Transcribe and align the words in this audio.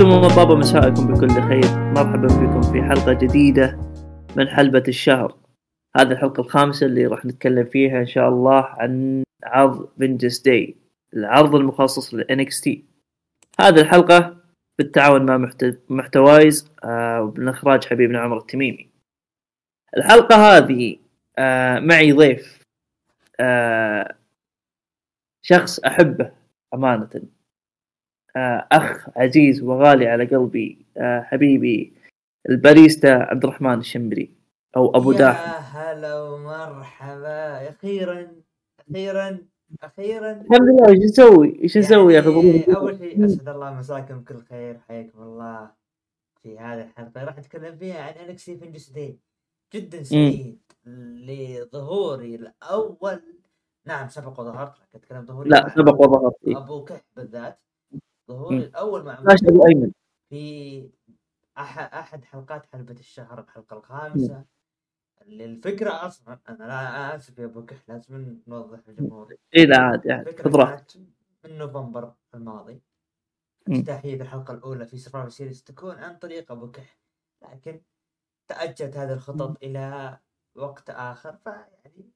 طبتم 0.00 0.12
وبابا 0.12 0.54
مساءكم 0.54 1.06
بكل 1.06 1.28
خير. 1.30 1.78
مرحبا 1.78 2.26
بكم 2.26 2.62
في 2.72 2.82
حلقة 2.82 3.12
جديدة 3.12 3.78
من 4.36 4.48
حلبة 4.48 4.82
الشهر. 4.88 5.36
هذه 5.96 6.12
الحلقة 6.12 6.40
الخامسة 6.40 6.86
اللي 6.86 7.06
راح 7.06 7.24
نتكلم 7.24 7.64
فيها 7.64 8.00
إن 8.00 8.06
شاء 8.06 8.28
الله 8.28 8.64
عن 8.64 9.22
عرض 9.44 9.88
فينجس 9.98 10.40
داي 10.40 10.76
العرض 11.16 11.54
المخصص 11.54 12.14
لل 12.14 12.24
NXT 12.30 12.68
هذه 13.60 13.80
الحلقة 13.80 14.36
بالتعاون 14.78 15.26
مع 15.26 15.36
محت- 15.36 15.78
محتوايز 15.88 16.70
آه، 16.84 17.22
ومن 17.22 17.48
إخراج 17.48 17.84
حبيبنا 17.84 18.18
عمر 18.20 18.38
التميمي. 18.38 18.90
الحلقة 19.96 20.36
هذه 20.36 20.96
آه، 21.38 21.78
معي 21.78 22.12
ضيف 22.12 22.62
آه، 23.40 24.14
شخص 25.42 25.78
أحبه 25.78 26.32
أمانة. 26.74 27.10
آه، 28.36 28.66
أخ 28.72 29.08
عزيز 29.16 29.62
وغالي 29.62 30.08
على 30.08 30.24
قلبي 30.24 30.86
آه، 30.96 31.20
حبيبي 31.20 31.92
الباريستا 32.50 33.06
عبد 33.06 33.44
الرحمن 33.44 33.78
الشمبري 33.78 34.30
أو 34.76 34.96
أبو 34.96 35.12
داحم. 35.12 35.50
يا 35.50 35.58
هلا 35.58 36.22
ومرحبا. 36.22 37.68
أخيرا 37.68 38.32
أخيرا 38.90 39.38
أخيرا. 39.82 40.30
الحمد 40.30 40.68
لله 40.68 40.88
إيش 40.88 40.98
نسوي؟ 40.98 41.62
إيش 41.62 41.78
نسوي 41.78 42.14
يا 42.14 42.20
أخي؟ 42.20 42.30
يعني 42.30 42.76
أول 42.76 42.98
شيء 42.98 43.24
أسعد 43.24 43.48
الله 43.48 43.74
مساكم 43.74 44.20
بكل 44.20 44.42
خير 44.42 44.78
حياكم 44.88 45.22
الله 45.22 45.70
في 46.42 46.58
هذه 46.58 46.82
الحلقة. 46.82 47.24
راح 47.24 47.38
نتكلم 47.38 47.76
فيها 47.76 48.02
عن 48.02 48.12
NXT 48.12 48.56
Vengeance 48.56 48.90
Day 48.90 49.18
جدا 49.74 50.02
سعيد 50.02 50.58
لظهوري 50.86 52.34
الأول. 52.34 53.22
نعم 53.86 54.08
سبق 54.08 54.40
وظهرت 54.40 54.72
لكن 54.72 54.98
أتكلم 54.98 55.26
ظهوري 55.26 55.50
لا 55.50 55.68
سبق 55.76 56.00
وظهر 56.00 56.32
فيه 56.44 56.58
أبو 56.58 56.84
كحف 56.84 57.04
بالذات. 57.16 57.58
ظهوري. 58.30 58.58
الأول 58.58 59.04
مع 59.04 59.18
أبو 59.48 59.66
أيمن. 59.66 59.92
في 60.28 60.90
أحد 61.58 62.24
حلقات 62.24 62.66
حلبة 62.66 62.92
الشهر 63.00 63.40
الحلقة 63.40 63.76
الخامسة. 63.76 64.44
الفكرة 65.22 66.06
أصلا 66.06 66.38
أنا 66.48 66.64
لا 66.64 67.16
أسف 67.16 67.38
يا 67.38 67.44
أبو 67.44 67.64
كح 67.66 67.88
لازم 67.88 68.38
نوضح 68.46 68.78
للجمهور 68.88 69.34
اي 69.56 69.66
لا 69.66 69.80
عادي 69.80 70.08
يعني 70.08 70.32
كانت 70.32 70.96
من 71.44 71.58
نوفمبر 71.58 72.12
الماضي. 72.34 72.82
افتتاحية 73.68 74.22
الحلقة 74.22 74.54
الأولى 74.54 74.86
في 74.86 74.98
سفارة 74.98 75.28
سيريس 75.28 75.62
تكون 75.62 75.98
عن 75.98 76.16
طريق 76.16 76.52
أبو 76.52 76.70
كح 76.70 76.98
لكن 77.42 77.80
تأجلت 78.48 78.96
هذه 78.96 79.12
الخطط 79.12 79.62
إلى 79.62 80.18
وقت 80.54 80.90
آخر 80.90 81.36
فيعني 81.36 82.10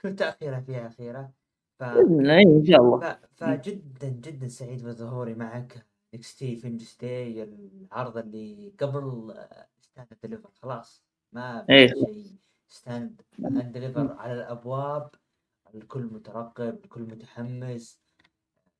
كل 0.00 0.16
تأخيرة 0.16 0.60
فيها 0.60 0.86
أخيرة. 0.86 1.32
ف... 1.78 1.82
إن 1.82 2.64
شاء 2.64 2.80
الله. 2.80 3.00
ف... 3.00 3.44
فجدا 3.44 4.08
جدا 4.08 4.48
سعيد 4.48 4.86
بظهوري 4.86 5.34
معك. 5.34 5.86
NXT 6.14 6.56
Vengeance 6.56 6.98
Day 7.00 7.42
العرض 7.42 8.18
اللي 8.18 8.72
قبل 8.80 9.34
Stand 9.80 10.08
Deliver 10.22 10.50
خلاص 10.62 11.04
ما. 11.32 11.62
بقى 11.68 11.88
شيء. 11.88 12.36
Stand 12.68 13.22
and 13.44 13.72
Deliver 13.72 14.12
على 14.12 14.32
الأبواب 14.32 15.10
الكل 15.74 16.02
مترقب 16.04 16.84
الكل 16.84 17.02
متحمس. 17.02 18.00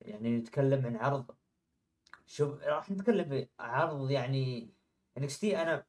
يعني 0.00 0.36
نتكلم 0.38 0.86
عن 0.86 0.96
عرض. 0.96 1.30
شوف 2.26 2.62
راح 2.62 2.90
نتكلم 2.90 3.24
في 3.24 3.48
عرض 3.58 4.10
يعني 4.10 4.70
NXT 5.18 5.62
أنا 5.62 5.84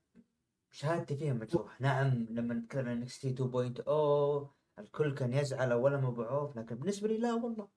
شهادتي 0.72 1.16
فيها 1.16 1.34
مجروح 1.34 1.82
نعم 1.82 2.26
لما 2.30 2.54
نتكلم 2.54 2.90
عن 2.90 2.98
NXT 2.98 3.36
2.0 3.36 4.55
الكل 4.80 5.16
كان 5.16 5.34
يزعل 5.34 5.72
اولا 5.72 6.08
ابو 6.08 6.24
عوف 6.24 6.58
لكن 6.58 6.76
بالنسبة 6.76 7.08
لي 7.08 7.18
لا 7.18 7.34
والله. 7.34 7.70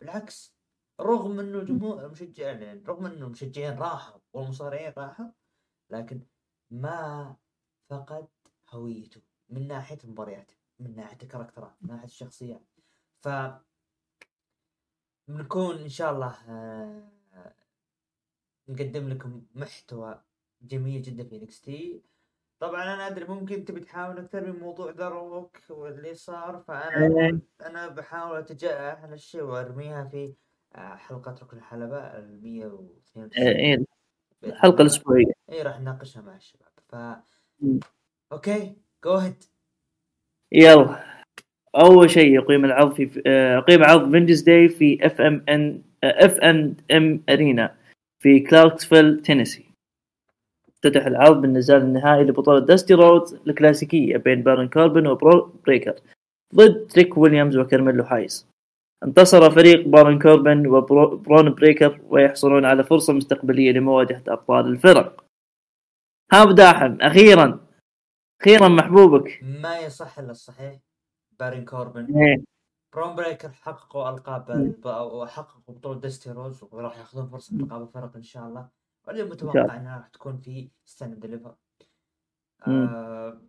بالعكس 0.00 0.54
رغم 1.00 1.40
إنه 1.40 1.62
جمهور 1.62 2.08
مشجعين 2.08 2.62
يعني 2.62 2.82
رغم 2.86 3.06
إنه 3.06 3.26
المشجعين 3.26 3.78
راحوا 3.78 4.20
والمصارعين 4.32 4.92
راحوا 4.96 5.26
لكن 5.90 6.22
ما 6.70 7.36
فقد 7.90 8.28
هويته 8.68 9.20
من 9.48 9.68
ناحية 9.68 9.98
المباريات 10.04 10.52
من 10.78 10.96
ناحية 10.96 11.18
الكاركترات 11.22 11.72
من 11.80 11.88
ناحية 11.88 12.04
الشخصيات. 12.04 12.62
ف 13.20 13.28
بنكون 15.28 15.78
إن 15.78 15.88
شاء 15.88 16.12
الله 16.12 16.36
آه، 16.48 17.54
نقدم 18.68 19.08
لكم 19.08 19.46
محتوى 19.54 20.22
جميل 20.62 21.02
جدا 21.02 21.24
في 21.24 21.36
NXT 21.36 22.02
طبعا 22.60 22.94
أنا 22.94 23.06
أدري 23.06 23.24
ممكن 23.24 23.64
تبي 23.64 23.80
تحاول 23.80 24.18
أكثر 24.18 24.52
من 24.52 24.58
موضوع 24.58 24.90
ذروك 24.90 25.58
واللي 25.70 26.14
صار 26.14 26.58
فأنا 26.68 27.20
إيه. 27.20 27.38
أنا 27.66 27.88
بحاول 27.88 28.38
اتجاهل 28.38 29.10
هالشيء 29.10 29.42
وأرميها 29.42 30.04
في 30.04 30.34
آه، 30.76 30.94
حلقة 30.96 31.34
ركن 31.42 31.56
الحلبة 31.56 31.96
ال 31.98 32.42
192 32.42 33.30
إيه، 33.36 33.76
بإذن 33.76 34.52
الحلقة. 34.52 34.82
الأسبوعية. 34.82 35.32
اي 35.50 35.62
راح 35.62 35.80
نناقشها 35.80 36.22
مع 36.22 36.36
الشباب. 36.36 36.68
ف. 36.88 36.94
okay 38.32 38.76
go 39.04 39.14
ahead 39.14 39.44
يلا. 40.52 41.04
أول 41.76 42.10
شيء 42.10 42.34
يقيم 42.34 42.64
العرض 42.64 42.94
في 42.94 43.22
آه، 43.26 43.56
يقيم 43.56 43.84
عرض 43.84 44.10
Vengeance 44.10 44.40
Day 44.42 44.68
في 44.68 45.06
F 45.06 45.20
M 45.20 45.44
N 45.48 45.82
F 46.04 46.38
N 46.38 46.76
M 46.92 47.24
Arena 47.30 47.76
في 48.18 48.40
كلاركسفيل 48.40 49.22
تينيسي 49.22 49.67
افتتح 50.84 51.06
العرض 51.06 51.40
بالنزال 51.40 51.82
النهائي 51.82 52.24
لبطولة 52.24 52.58
داستي 52.60 52.94
رودز 52.94 53.34
الكلاسيكية 53.34 54.16
بين 54.16 54.42
بارون 54.42 54.68
كوربن 54.68 55.06
وبرون 55.06 55.52
بريكر 55.66 55.94
ضد 56.54 56.86
تريك 56.86 57.18
ويليامز 57.18 57.56
وكارميلو 57.56 58.02
هايس 58.04 58.46
انتصر 59.04 59.50
فريق 59.50 59.88
بارون 59.88 60.18
كوربن 60.18 60.66
وبرون 60.66 61.54
بريكر 61.54 62.00
ويحصلون 62.08 62.64
على 62.64 62.84
فرصة 62.84 63.12
مستقبلية 63.12 63.72
لمواجهة 63.72 64.22
أبطال 64.28 64.66
الفرق 64.66 65.24
هاب 66.32 66.54
داحم 66.54 66.98
أخيرا 67.00 67.60
أخيرا 68.40 68.68
محبوبك 68.68 69.40
ما 69.42 69.78
يصح 69.78 70.18
إلا 70.18 70.30
الصحيح 70.30 70.78
بارين 71.40 71.64
كوربن 71.64 72.16
إيه. 72.18 72.44
برون 72.94 73.16
بريكر 73.16 73.48
حققوا 73.50 74.10
ألقاب 74.10 74.50
مم. 74.50 74.56
الب- 74.62 74.86
وحققوا 75.12 75.74
بطولة 75.74 76.00
ديستي 76.00 76.30
روز 76.30 76.64
وراح 76.72 76.98
ياخذون 76.98 77.28
فرصة 77.28 77.54
مم. 77.56 77.60
القاب 77.64 77.82
الفرق 77.82 78.16
إن 78.16 78.22
شاء 78.22 78.46
الله 78.46 78.68
شاء 79.16 79.26
متوقع. 79.26 79.76
إنها 79.76 79.96
راح 79.98 80.08
تكون 80.08 80.38
في 80.38 80.70
Stand & 80.84 81.20
Deliver. 81.20 81.56
آه 82.66 83.42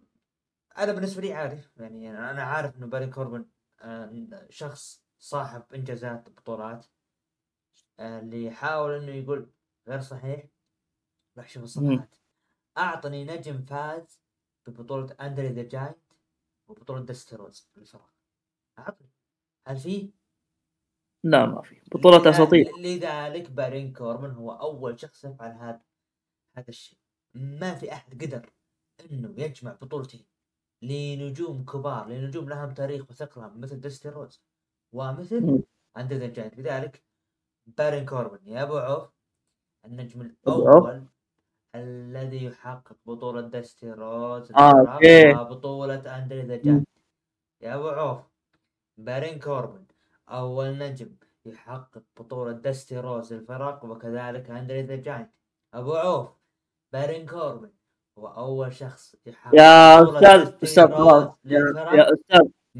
أنا 0.77 0.93
بالنسبة 0.93 1.21
لي 1.21 1.33
عارف 1.33 1.77
يعني 1.77 2.09
أنا 2.09 2.43
عارف 2.43 2.77
إنه 2.77 2.87
بارين 2.87 3.11
كوربن 3.11 3.45
آه 3.81 4.47
شخص 4.49 5.03
صاحب 5.19 5.63
إنجازات 5.73 6.29
بطولات 6.29 6.85
آه 7.99 8.19
اللي 8.19 8.45
يحاول 8.45 8.91
إنه 8.91 9.11
يقول 9.11 9.51
غير 9.87 10.01
صحيح 10.01 10.45
راح 11.37 11.49
شوف 11.49 11.63
الصفحات 11.63 12.15
أعطني 12.77 13.25
نجم 13.25 13.61
فاز 13.61 14.21
ببطولة 14.67 15.15
أندري 15.21 15.47
ذا 15.47 15.63
جاينت 15.63 15.97
وبطولة 16.67 17.05
ديستي 17.05 17.35
روز 17.35 17.69
للفرق 17.75 18.13
أعطني 18.79 19.09
هل 19.67 19.77
في؟ 19.77 20.13
لا 21.23 21.45
ما 21.45 21.61
في 21.61 21.75
بطولة 21.91 22.29
أساطير 22.29 22.77
لذلك 22.77 23.51
بارين 23.51 23.93
كوربن 23.93 24.31
هو 24.31 24.51
أول 24.51 24.99
شخص 24.99 25.25
يفعل 25.25 25.51
هذا 25.51 25.81
هذا 26.57 26.69
الشيء 26.69 26.99
ما 27.33 27.75
في 27.75 27.93
أحد 27.93 28.23
قدر 28.23 28.49
إنه 29.11 29.33
يجمع 29.37 29.71
بطولتين 29.81 30.25
لنجوم 30.81 31.65
كبار 31.65 32.07
لنجوم 32.07 32.49
لهم 32.49 32.73
تاريخ 32.73 33.09
وثقلهم 33.09 33.61
مثل 33.61 33.79
ديستي 33.79 34.09
روز 34.09 34.41
ومثل. 34.93 35.63
اندر 35.97 36.15
ذا 36.15 36.27
جاينت 36.27 36.57
لذلك 36.59 37.03
بارين 37.67 38.05
كوربن 38.05 38.39
يا 38.45 38.63
أبو 38.63 38.77
عوف 38.77 39.09
النجم. 39.85 40.21
الأول 40.21 41.03
الذي 41.75 42.45
يحقق 42.45 42.97
بطولة 43.05 43.41
ديستي 43.41 43.91
روز 43.91 44.51
آه،. 44.51 44.99
وبطولة 45.41 46.17
اندري 46.17 46.41
ذا 46.41 46.55
جاينت 46.55 46.87
يا 47.61 47.75
أبو 47.75 47.87
عوف 47.87 48.19
بارين 48.97 49.39
كوربن 49.39 49.85
اول 50.29 50.77
نجم 50.77 51.09
يحقق 51.45 52.03
بطولة 52.19 52.51
دستي 52.51 52.97
روز 52.99 53.33
للفرق 53.33 53.85
وكذلك 53.85 54.49
أندري 54.49 54.81
ذا 54.81 54.95
جاينت. 54.95 55.29
أبو 55.73 55.93
عوف 55.95 56.29
بارين 56.93 57.25
كوربن 57.25 57.69
هو 58.17 58.27
أول 58.27 58.73
شخص 58.73 59.15
يحقق 59.25 59.55
يا 59.55 60.03
أستاذ 60.03 60.53
أستاذ 60.63 60.87
خلاص 60.87 61.33
يا, 61.45 61.63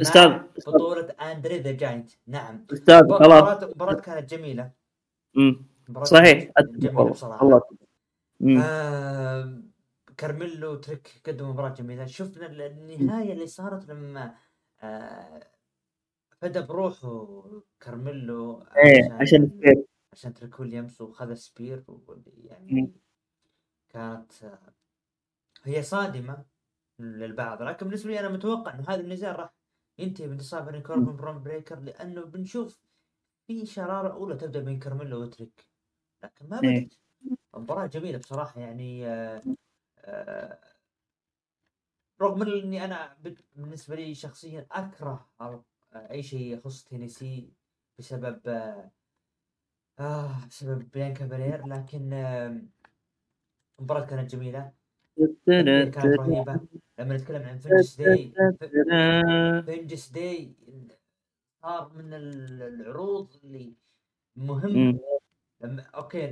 أستاذ 0.01 0.27
مع 0.29 0.45
أستاذ. 0.57 0.73
بطولة 0.73 1.07
أندري 1.21 1.59
ذا 1.59 1.71
جاينت. 1.71 2.11
نعم. 2.27 2.65
أستاذ 2.73 2.99
خلاص. 3.09 3.21
مباراة 3.21 3.65
مباراة 3.75 3.93
كانت 3.93 4.29
جميلة. 4.29 4.71
صحيح. 6.03 6.51
جميلة. 6.59 7.09
بصراحة. 7.09 7.45
الله. 7.45 7.61
آه 8.63 9.61
كارميلو 10.17 10.75
تريك 10.75 11.21
قدموا 11.27 11.53
مباراة 11.53 11.69
جميلة. 11.73 12.05
شفنا 12.05 12.45
ال- 12.45 12.61
النهاية 12.61 13.33
اللي 13.33 13.47
صارت 13.47 13.89
لما 13.89 14.35
آه 14.81 15.43
فدى 16.41 16.61
بروحه 16.61 17.43
كارميلو 17.79 18.61
إيه 18.61 19.13
عشان 19.13 19.43
ال 19.43 19.50
spear 19.50 19.85
عشان 20.13 20.33
تريك 20.33 20.59
ويليامز 20.59 21.01
وخذ 21.01 21.33
spear 21.33 21.83
مم. 21.87 22.23
يعني 22.43 22.93
كانت 23.89 24.31
هي 25.63 25.83
صادمة 25.83 26.45
للبعض 26.99 27.61
لكن 27.61 27.85
بالنسبة 27.85 28.11
لي 28.11 28.19
أنا 28.19 28.29
متوقع 28.29 28.73
إنه 28.73 28.85
هذا 28.89 29.01
النزال 29.01 29.39
راح 29.39 29.53
ينتهي 29.97 30.27
بانتصار 30.27 30.71
بارين 30.71 30.81
كوربن 30.81 31.15
برون 31.15 31.43
بريكر 31.43 31.79
لأنه 31.79 32.21
بنشوف 32.21 32.79
في 33.47 33.65
شرارة 33.65 34.13
أولى 34.13 34.35
تبدأ 34.35 34.59
بين 34.59 34.79
كارميلو 34.79 35.21
وتريك 35.21 35.67
لكن 36.23 36.49
ما 36.49 36.61
إيه. 36.63 36.85
بدت 36.85 36.99
مباراة 37.53 37.85
جميلة 37.85 38.17
بصراحة 38.17 38.61
يعني 38.61 39.07
آه، 39.07 39.41
آه، 39.97 40.59
رغم 42.21 42.41
إني 42.41 42.85
أنا 42.85 43.17
بالنسبة 43.55 43.95
لي 43.95 44.15
شخصيا 44.15 44.67
أكره 44.71 45.29
أي 45.93 46.23
شيء 46.23 46.53
يخص 46.53 46.83
تينيسي 46.83 47.53
بسبب 47.99 48.47
آه 49.99 50.45
بسبب 50.49 50.91
بيانكا 50.91 51.25
بالير 51.25 51.67
لكن 51.67 52.13
المباراة 53.79 54.05
كانت 54.05 54.31
جميلة. 54.35 54.73
كانت 55.45 55.97
رهيبة. 55.97 56.67
لما 56.99 57.17
نتكلم 57.17 57.43
عن 57.43 57.57
Vengeance 57.57 57.95
Day 57.97 58.33
Vengeance 59.67 60.09
Day 60.09 60.53
صار 61.61 61.93
من 61.93 62.13
العروض 62.13 63.35
اللي 63.43 63.73
مهم. 64.35 64.99
لما 65.61 65.81
أوكي 65.81 66.29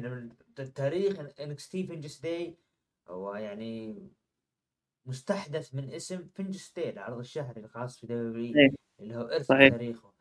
التاريخ 0.60 1.20
NXT 1.40 1.88
Vengeance 1.88 2.20
Day 2.20 2.58
هو 3.08 3.36
يعني 3.36 3.98
مستحدث 5.06 5.76
من 5.76 5.92
اسم 5.94 6.28
Vengeance 6.36 6.74
Day 6.74 6.90
العرض 6.90 7.20
الشهري 7.20 7.62
الخاص 7.62 8.00
في 8.00 8.08
WWE. 8.08 8.87
اللي 9.00 9.16
هو 9.16 9.22
إرث 9.22 9.48
تاريخه 9.48 10.12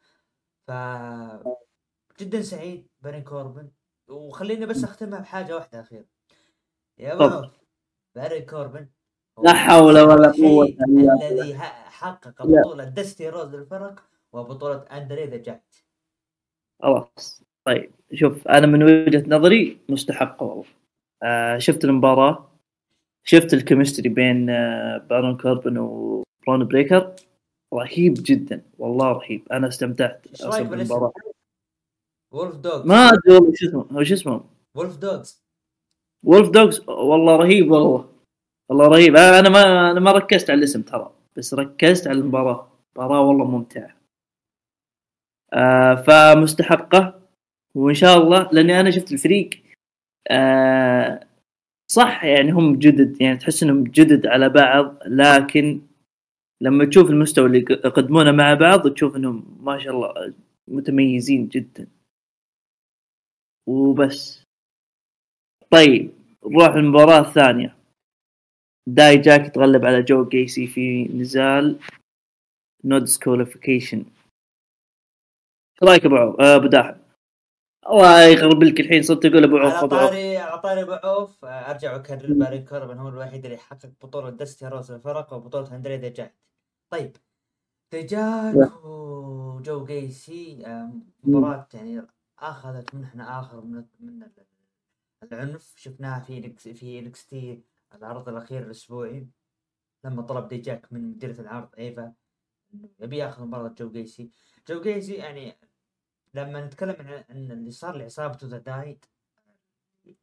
ف 0.66 0.70
جدا 2.20 2.42
سعيد 2.42 2.88
بارين 3.00 3.22
كوربن. 3.22 3.70
وخليني 4.08 4.66
بس 4.66 4.84
أختمها 4.84 5.20
بحاجة 5.20 5.54
واحدة 5.54 5.80
اخيره 5.80 6.04
يا 6.98 7.12
ابو 7.12 7.48
بارين 8.14 8.46
كوربن 8.46 8.88
لا 9.42 9.52
حول 9.52 10.00
ولا 10.00 10.30
قوة 10.30 10.76
الذي 11.22 11.58
حقق 11.58 12.46
بطولة 12.46 12.84
دستي 12.84 13.28
روز 13.28 13.54
للفرق 13.54 14.04
وبطولة 14.32 14.82
أندري 14.82 15.24
ذا 15.24 15.36
جاينت 15.36 15.84
خلاص. 16.82 17.42
طيب 17.64 17.94
شوف 18.14 18.48
أنا 18.48 18.66
من 18.66 18.82
وجهة 18.82 19.24
نظري 19.28 19.78
مستحق 19.88 20.42
والله. 20.42 20.64
آه 21.22 21.58
شفت 21.58 21.84
المباراة 21.84 22.50
شفت 23.24 23.54
ال 23.54 23.60
chemistry 23.60 24.08
بين 24.08 24.50
آه 24.50 24.98
بارون 24.98 25.36
كوربن 25.36 25.78
وبرون 25.78 26.68
بريكر. 26.68 27.16
رهيب 27.74 28.14
جدا 28.14 28.62
والله 28.78 29.12
رهيب. 29.12 29.42
أنا 29.52 29.68
استمتعت 29.68 30.26
إيش 30.26 30.42
رأيك 30.42 30.66
بالمباراه 30.66 31.12
Wolf 32.32 32.56
Dogs 32.56 32.86
ما 32.86 33.08
أدري 33.08 33.34
والله 33.34 33.52
شو 33.54 33.64
اسمه 33.66 33.86
هو 33.92 34.04
شو 34.04 34.14
اسمه؟ 34.14 34.44
Wolf 34.76 34.96
Dogs 34.96 35.42
Wolf 36.24 36.48
Dogs 36.48 36.88
والله 36.88 37.36
رهيب 37.36 37.70
والله. 37.70 38.08
والله 38.68 38.88
رهيب. 38.88 39.16
أنا 39.16 39.48
ما 39.48 39.90
أنا 39.90 40.00
ما 40.00 40.12
ركزت 40.12 40.50
على 40.50 40.58
الاسم 40.58 40.82
ترى 40.82 41.12
بس 41.36 41.54
ركزت 41.54 42.06
على 42.06 42.18
المباراة. 42.18 42.68
مباراة 42.96 43.20
والله 43.20 43.44
ممتعة. 43.44 43.96
آه 45.52 45.94
فمستحقة. 45.94 47.20
وإن 47.74 47.94
شاء 47.94 48.18
الله 48.18 48.48
لأني 48.52 48.80
أنا 48.80 48.90
شفت 48.90 49.12
الفريق 49.12 49.50
آه 50.30 51.26
صح 51.90 52.24
يعني 52.24 52.50
هم 52.50 52.78
جدد 52.78 53.20
يعني 53.20 53.36
تحس 53.36 53.62
إنهم 53.62 53.84
جدد 53.84 54.26
على 54.26 54.48
بعض 54.48 54.98
لكن 55.06 55.80
لما 56.60 56.84
تشوف 56.84 57.10
المستوى 57.10 57.46
اللي 57.46 57.58
يقدمونه 57.58 58.32
مع 58.32 58.54
بعض 58.54 58.92
تشوف 58.92 59.16
إنهم 59.16 59.58
ما 59.60 59.78
شاء 59.78 59.92
الله 59.92 60.34
متميزين 60.68 61.48
جدا. 61.48 61.86
وبس. 63.66 64.42
طيب 65.70 66.12
نروح 66.46 66.74
المباراة 66.74 67.20
الثانية. 67.28 67.76
ديجاك 68.88 69.54
تغلب 69.54 69.84
على 69.84 70.02
جو 70.02 70.28
جيسي 70.28 70.66
في 70.66 71.04
نزال 71.04 71.78
no 72.84 72.98
disqualification 72.98 73.98
إيش 73.98 74.06
رأيك 75.82 76.06
ابو 76.06 76.16
أبو 76.16 76.66
داحم؟ 76.66 77.05
الله 77.90 78.22
يغربلك 78.22 78.80
الحين 78.80 79.02
صرت 79.02 79.26
تقول 79.26 79.44
أبو 79.44 79.56
عوف 79.56 79.74
على 79.74 79.88
طاري 79.88 80.36
على 80.36 80.60
طاري 80.60 80.82
أبو 80.82 80.92
عوف 80.92 81.44
أرجع 81.44 81.92
وأكرر 81.92 82.32
بارين 82.32 82.64
كوربن 82.64 82.98
هو 82.98 83.08
الوحيد 83.08 83.44
اللي 83.44 83.56
حقق 83.56 83.90
بطولة 84.02 84.30
دستي 84.30 84.66
روز 84.66 84.90
الفرق 84.90 85.32
وبطولة 85.32 85.76
اندري 85.76 85.96
ذا 85.96 86.09
جاينت 86.09 86.34
طيب. 86.90 87.16
ديجاك 87.92 88.84
وجو 88.84 89.84
جيسي 89.84 90.64
مباراة 91.24 91.68
يعني 91.74 92.02
أخذت 92.38 92.94
منحنى 92.94 93.22
آخر 93.22 93.60
من 93.60 93.84
من 94.00 94.22
العنف. 95.22 95.74
شفناها 95.76 96.20
في 96.20 96.54
في 96.74 96.98
NXT 96.98 97.60
العرض 97.94 98.28
الأخير 98.28 98.62
الأسبوعي 98.62 99.26
لما 100.04 100.22
طلب 100.22 100.48
ديجاك 100.48 100.92
من 100.92 101.10
مديرة 101.10 101.40
العرض 101.40 101.68
إيفا 101.78 102.12
يبي 103.00 103.16
ياخذ 103.16 103.42
مباراة 103.42 103.74
جو 103.78 103.90
جيسي. 103.90 104.30
جو 104.68 104.80
جيسي 104.80 105.14
يعني 105.14 105.56
لما 106.36 106.66
نتكلم 106.66 106.96
عن 106.98 107.24
إن 107.30 107.50
اللي 107.50 107.70
صار 107.70 107.96
لعصابته 107.96 108.46
The 108.46 108.58
Dyad 108.58 109.04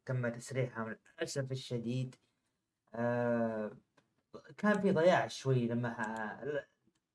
تم 0.06 0.28
تسريحها 0.28 0.96
للأسف 1.18 1.52
الشديد 1.52 2.16
آه 2.94 3.76
كان 4.56 4.80
في 4.80 4.90
ضياع 4.92 5.26
شوي 5.26 5.66
لما 5.68 6.66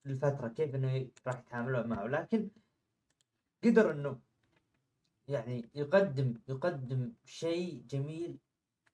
الفترة 0.06 0.48
كيف 0.48 0.76
إنه 0.76 1.10
راح 1.28 1.40
يتعاملون 1.40 1.88
معه 1.88 2.08
لكن 2.08 2.50
قدر 3.64 3.92
إنه 3.92 4.20
يعني 5.28 5.70
يقدم 5.76 6.34
يقدم 6.48 7.14
شيء 7.26 7.84
جميل 7.88 8.38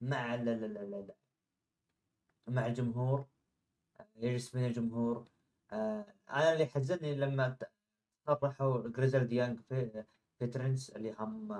مع 0.02 0.36
لا 0.36 0.52
لا 0.56 0.66
لا 0.66 0.80
لا 0.80 1.16
مع 2.48 2.66
الجمهور 2.68 3.26
يجلس 4.16 4.56
بين 4.56 4.66
الجمهور 4.66 5.28
آه 5.72 6.06
أنا 6.30 6.54
اللي 6.54 6.66
حزني 6.66 7.16
لما 7.16 7.58
صرحوا 8.28 8.90
جريزل 8.90 9.28
ديانج 9.28 9.60
في 9.60 10.04
اللي 10.96 11.16
هم 11.20 11.54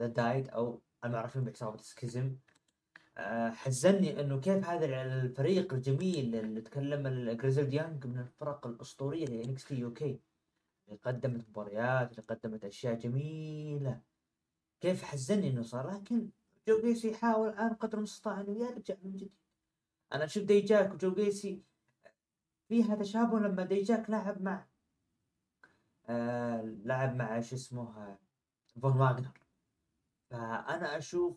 The 0.00 0.06
Dyad 0.06 0.48
أو 0.48 0.82
المعروفين 1.04 1.44
بعصابة 1.44 1.76
Schism 1.76 2.36
حزني 3.48 4.20
إنه 4.20 4.40
كيف 4.40 4.68
هذا 4.68 5.02
الفريق 5.02 5.74
الجميل 5.74 6.34
اللي 6.34 6.60
تكلم 6.60 7.30
Grizzled 7.32 7.68
Young 7.68 8.06
من 8.06 8.18
الفرق 8.18 8.66
الأسطورية 8.66 9.26
ل 9.26 9.36
NXT 9.36 9.64
UK 9.64 10.20
اللي 10.88 10.98
قدمت 11.04 11.48
مباريات 11.48 12.10
اللي 12.10 12.22
قدمت 12.22 12.64
أشياء 12.64 12.94
جميلة. 12.94 14.00
كيف 14.80 15.02
حزني 15.02 15.50
إنه 15.50 15.62
صار؟ 15.62 15.94
لكن 15.94 16.28
جو 16.68 16.80
جيسي 16.80 17.10
يحاول 17.10 17.48
الآن 17.48 17.74
قدر 17.74 17.98
المستطاع 17.98 18.40
إنه 18.40 18.52
يرجع 18.52 18.94
من 19.02 19.12
جديد. 19.12 19.30
أنا 20.12 20.24
أشوف 20.24 20.44
ديجاك 20.44 20.94
وجو 20.94 21.14
جيسي 21.14 21.62
فيها 22.68 22.94
تشابه 22.94 23.38
لما 23.38 23.64
ديجاك 23.64 24.10
لعب 24.10 24.42
مع 24.42 24.66
آه 26.08 26.62
لعب 26.62 27.16
مع 27.16 27.40
شو 27.40 27.56
اسمه 27.56 27.82
آه 27.82 28.18
فون 28.82 28.96
واغنر. 29.00 29.40
فأنا 30.30 30.98
أشوف 30.98 31.36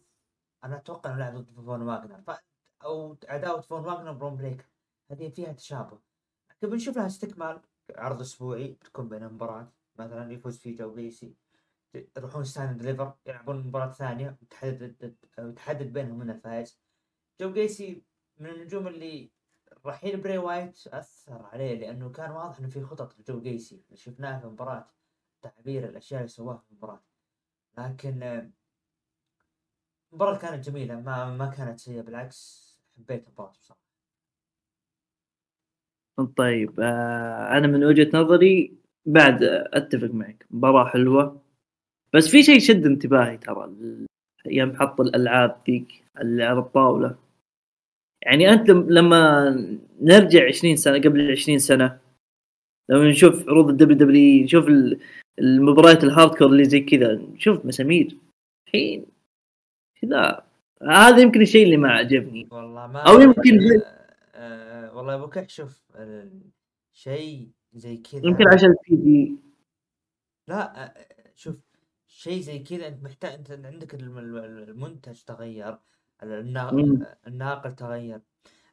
أنا 0.64 0.78
أتوقع 0.78 1.10
إنه 1.10 1.20
لعب 1.20 1.36
ضد 1.36 1.66
فون 1.66 1.82
واغنر. 1.82 2.22
ف... 2.22 2.32
أو 2.84 3.18
عداوة 3.28 3.62
فون 3.62 3.86
واغنر 3.86 4.12
برون 4.12 4.36
بريكر 4.36 4.66
هذه 5.12 5.30
فيها 5.30 5.54
تشابه. 5.54 6.00
لكن 6.52 6.70
بنشوف 6.70 6.98
لها 6.98 7.08
استكمال 7.08 7.62
عرض 7.96 8.22
أسبوعي 8.22 8.78
تكون 8.84 9.10
بين 9.10 9.24
المباراة 9.24 9.72
مثلا 10.00 10.32
يفوز 10.32 10.58
فيه 10.58 10.76
جو 10.76 10.96
جيسي 10.96 11.36
يروحون 12.18 12.44
Stand & 12.44 12.82
Deliver 12.82 13.14
يلعبون 13.26 13.68
مباراة 13.68 13.92
ثانية 13.92 14.38
وتحدد 14.42 15.16
وتحدد 15.40 15.94
بينهم 15.94 16.20
من 16.20 16.30
الفائز 16.30 16.80
جو 17.40 17.54
جيسي 17.54 18.04
من 18.38 18.50
النجوم 18.50 18.88
اللي 18.88 19.32
رحيل 19.86 20.22
براي 20.22 20.38
وايت 20.38 20.88
أثر 20.88 21.46
عليه 21.54 21.80
لأنه 21.80 22.10
كان 22.10 22.32
واضح 22.32 22.60
إنه 22.60 22.68
في 22.68 22.82
خطط 22.84 23.20
لجو 23.20 23.42
جيسي. 23.42 23.82
شفناها 23.94 24.40
في 24.40 24.46
المباراة 24.46 24.88
تعبير 25.42 25.90
الأشياء 25.90 26.20
اللي 26.20 26.30
سواها 26.30 26.58
في 26.58 26.72
المباراة. 26.72 27.02
لكن 27.78 28.52
المباراة 30.12 30.38
كانت 30.38 30.70
جميلة 30.70 31.00
ما 31.00 31.38
ما 31.38 31.46
كانت 31.50 31.80
سيئة 31.80 32.02
بالعكس 32.02 32.72
حبيت 32.98 33.28
المباراة 33.28 33.52
بصراحة. 33.52 33.82
طيب 36.38 36.80
آه 36.80 37.58
أنا 37.58 37.68
من 37.68 37.84
وجهة 37.84 38.10
نظري 38.14 38.78
بعد 39.06 39.44
أتفق 39.74 40.08
معك 40.14 40.46
مباراة 40.52 40.90
حلوة. 40.90 41.42
بس 42.14 42.28
في 42.28 42.44
شيء 42.44 42.60
شد 42.60 42.86
انتباهي 42.86 43.38
ترى 43.38 43.76
يوم 44.46 44.76
حط 44.76 45.02
الألعاب 45.02 45.62
ذيك 45.68 46.04
اللي 46.22 46.44
على 46.44 46.60
الطاولة. 46.60 47.18
يعني 48.22 48.50
أنت 48.50 48.70
لما 48.70 49.50
نرجع 50.02 50.48
20 50.48 50.76
سنة 50.76 50.98
قبل 50.98 51.32
20 51.32 51.60
سنة 51.60 52.00
لما 52.90 53.10
نشوف 53.10 53.50
عروض 53.50 53.70
الدبليو 53.70 53.98
دبليو 53.98 54.44
نشوف 54.44 54.68
المباريات 55.40 56.04
ال 56.04 56.09
hardcore 56.09 56.48
اللي 56.48 56.66
زي 56.66 56.80
كذا 56.80 57.14
نشوف 57.14 57.66
مسامير. 57.66 58.18
الحين 58.68 59.06
كذا. 60.02 60.46
هذا 60.82 61.18
يمكن 61.22 61.42
الشيء 61.42 61.64
اللي 61.64 61.78
ما 61.78 61.92
عجبني. 61.92 62.48
والله 62.52 62.88
ما 62.88 63.00
أو 63.00 63.20
يمكن 63.20 63.60
آه, 63.74 63.86
آه 64.36 64.98
والله 64.98 65.16
أبو 65.16 65.28
كحشوف 65.28 65.82
شيء 66.94 67.50
زي 67.74 67.98
كذا. 67.98 68.26
يمكن 68.26 68.48
عشان 68.54 68.70
ال 68.70 69.04
PG 69.04 69.36
لا 70.48 70.86
آه 70.86 70.94
شوف 71.36 71.62
شيء 72.08 72.42
زي 72.42 72.60
كذا 72.60 72.88
أنت 72.88 73.04
محتاج 73.04 73.34
أنت 73.34 73.66
عندك 73.66 73.94
المنتج 73.94 75.22
تغير. 75.22 75.78
الناقل 76.24 77.76
تغير. 77.76 78.22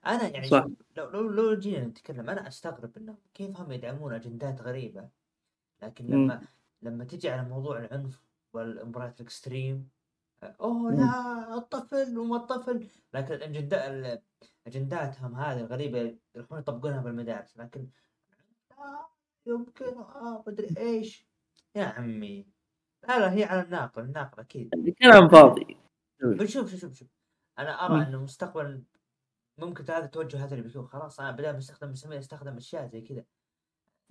أنا 0.07 0.29
يعني 0.29 0.49
صح. 0.49 0.67
لو 0.97 1.11
لو 1.11 1.21
لو 1.29 1.55
جينا 1.55 1.85
نتكلم 1.87 2.31
أنا 2.31 2.49
أستغرب 2.49 2.97
انه 2.97 3.17
كيف 3.35 3.61
هم 3.61 3.73
يدعمون 3.73 4.13
أجندات 4.15 4.63
غريبة. 4.63 5.09
لكن 5.83 6.07
لما 6.07 6.35
م. 6.35 6.41
لما 6.83 7.05
تجي 7.05 7.31
على 7.31 7.49
موضوع 7.49 7.79
العنف 7.79 8.23
والمباريات 8.53 9.21
الإكستريم 9.21 9.89
أوه 10.43 10.95
لا 10.95 11.55
الطفل 11.57 12.19
وما 12.19 12.37
الطفل. 12.37 12.87
لكن 13.15 13.39
الأجندا- 13.39 14.19
أجنداتهم 14.67 15.35
هذه 15.35 15.61
الغريبة 15.61 16.17
يروحون 16.35 16.59
يطبقونها 16.59 17.01
بالمدارس. 17.01 17.57
لكن 17.57 17.87
لا 18.71 19.07
يمكن 19.47 19.87
آه 19.99 20.45
مدري 20.47 20.69
إيش. 20.79 21.27
يا 21.75 21.85
عمي. 21.85 22.47
لا 23.09 23.19
لا 23.19 23.33
هي 23.33 23.45
على 23.45 23.63
الناقل 23.63 24.03
الناقل 24.03 24.41
أكيد. 24.41 24.95
كلام 25.03 25.29
فاضي. 25.29 25.77
شوف 26.21 26.45
شوف 26.51 26.75
شوف 26.75 26.95
شوف. 26.95 27.09
أنا 27.59 27.87
أرى 27.87 28.03
انه 28.07 28.23
مستقبل 28.23 28.83
ممكن 29.59 29.85
هذا 29.85 30.05
التوجه 30.05 30.45
اللي 30.45 30.63
بيكون 30.63 30.87
خلاص 30.87 31.21
أنا 31.21 31.31
بدل 31.31 31.51
ما 31.51 31.59
أستخدم 31.59 31.91
مسمير 31.91 32.19
أستخدم 32.19 32.57
أشياء 32.57 32.87
زي 32.87 33.01
كذا. 33.01 33.25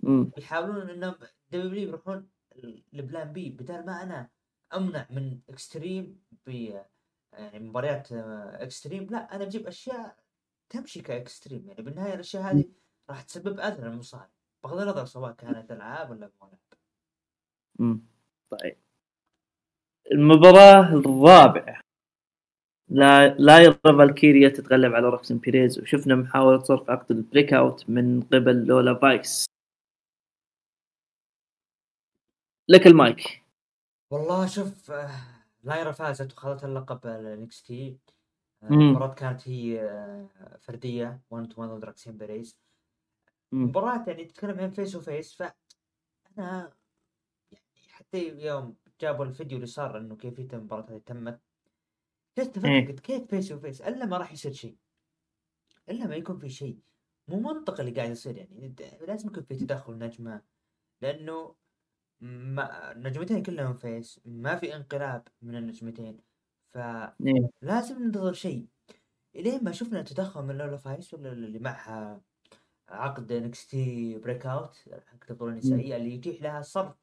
مم. 0.00 0.24
بيحاولون 0.24 0.90
إنهم 0.90 1.14
دبليو 1.50 1.88
يروحون 1.88 2.28
ال 2.94 3.02
plan 3.02 3.32
B 3.32 3.50
بدل 3.50 3.86
ما 3.86 4.02
أنا 4.02 4.28
أمنع 4.74 5.06
من 5.10 5.38
extreme 5.48 6.20
ب 6.46 6.48
يعني 7.32 7.58
مباريات 7.58 8.12
آه، 8.12 8.62
extreme 8.62 9.04
لا 9.10 9.36
أنا 9.36 9.44
أجيب 9.44 9.66
أشياء 9.66 10.16
تمشي 10.68 11.00
ك 11.00 11.09
extreme 11.09 11.68
يعني 11.68 11.82
بالنهاية 11.82 12.14
الأشياء 12.14 12.42
هذه 12.42 12.64
راح 13.10 13.22
تسبب 13.22 13.60
أذى 13.60 13.82
للمصارع 13.82 14.30
بغض 14.64 14.80
النظر 14.80 15.04
سواء 15.04 15.32
كانت 15.32 15.72
ألعاب 15.72 16.10
ولا 16.10 16.30
مو 16.40 16.48
العاب 16.48 16.58
مم. 17.78 18.00
طيب. 18.50 18.76
المباراة 20.12 20.94
الرابعة. 20.94 21.80
لايرا 22.90 23.72
فالكيريا 23.72 24.48
تتغلب 24.48 24.94
على 24.94 25.08
روكسان 25.08 25.38
بيريز. 25.38 25.78
وشفنا 25.78 26.14
محاولة 26.14 26.62
صرف 26.62 26.90
عقد 26.90 27.10
ال 27.10 27.54
breakout 27.54 27.90
من 27.90 28.22
قبل 28.22 28.66
لولا 28.66 28.94
فايس 28.94 29.44
لك 32.68 32.86
المايك. 32.86 33.42
والله 34.10 34.46
شوف 34.46 34.90
آه، 34.90 35.10
لايرا 35.62 35.92
فازت 35.92 36.32
وخذت 36.32 36.64
اللقب 36.64 37.06
ال 37.06 37.62
NXT. 37.62 37.98
مم. 38.62 38.80
المباراة 38.80 39.14
كانت 39.14 39.48
هي 39.48 39.80
آه، 39.82 40.28
فردية. 40.60 41.20
1 41.30 41.48
to 41.48 41.62
1 41.62 41.70
ضد 41.72 41.84
روكسان 41.84 42.16
بيريز. 42.16 42.58
مباراة 43.52 44.04
يعني 44.06 44.24
تتكلم 44.24 44.60
عن 44.60 44.70
face 44.70 44.96
و 44.96 45.04
face 45.04 45.34
ف 45.34 45.42
أنا 46.38 46.72
يعني 47.52 47.64
حتى 47.88 48.28
يوم 48.38 48.76
جابوا 49.00 49.24
الفيديو 49.24 49.56
اللي 49.56 49.66
صار 49.66 49.98
إنه 49.98 50.16
كيفية 50.16 50.48
المباراة 50.52 50.86
هذه 50.90 51.00
تمت 51.06 51.40
جلست 52.38 52.56
أفكر 52.56 52.68
إيه. 52.68 52.86
قلت 52.86 53.00
كيف 53.00 53.24
face 53.26 53.52
و 53.52 53.58
face 53.58 53.80
إلا 53.80 54.06
ما 54.06 54.16
راح 54.18 54.32
يصير 54.32 54.52
شيء. 54.52 54.76
إلا 55.88 56.06
ما 56.06 56.16
يكون 56.16 56.38
في 56.38 56.48
شيء. 56.48 56.78
مو 57.28 57.40
منطق 57.40 57.80
اللي 57.80 57.92
قاعد 57.92 58.10
يصير 58.10 58.36
يعني. 58.36 58.74
لازم 59.06 59.28
يكون 59.28 59.42
في 59.42 59.54
تدخل 59.54 59.98
نجمة. 59.98 60.42
لأنه 61.02 61.54
ما 62.20 62.94
نجمتين 62.96 63.42
كلهم 63.42 63.74
face. 63.74 64.20
ما 64.24 64.56
في 64.56 64.76
انقلاب 64.76 65.28
من 65.42 65.56
النجمتين. 65.56 66.20
فلازم 66.68 67.96
إيه. 67.96 68.06
ننتظر 68.06 68.32
شيء. 68.32 68.66
إلين 69.36 69.64
ما 69.64 69.72
شفنا 69.72 70.02
تدخل 70.02 70.42
من 70.42 70.58
لولا 70.58 70.76
فايس 70.76 71.14
ولا 71.14 71.32
اللي 71.32 71.58
معها 71.58 72.20
عقد 72.88 73.32
NXT 73.32 74.18
breakout 74.18 74.76
حق 75.06 75.18
البطوله 75.30 75.52
النسائية 75.52 75.96
اللي 75.96 76.14
يتيح 76.14 76.42
لها 76.42 76.62
صرف 76.62 76.90
ال- 76.92 76.97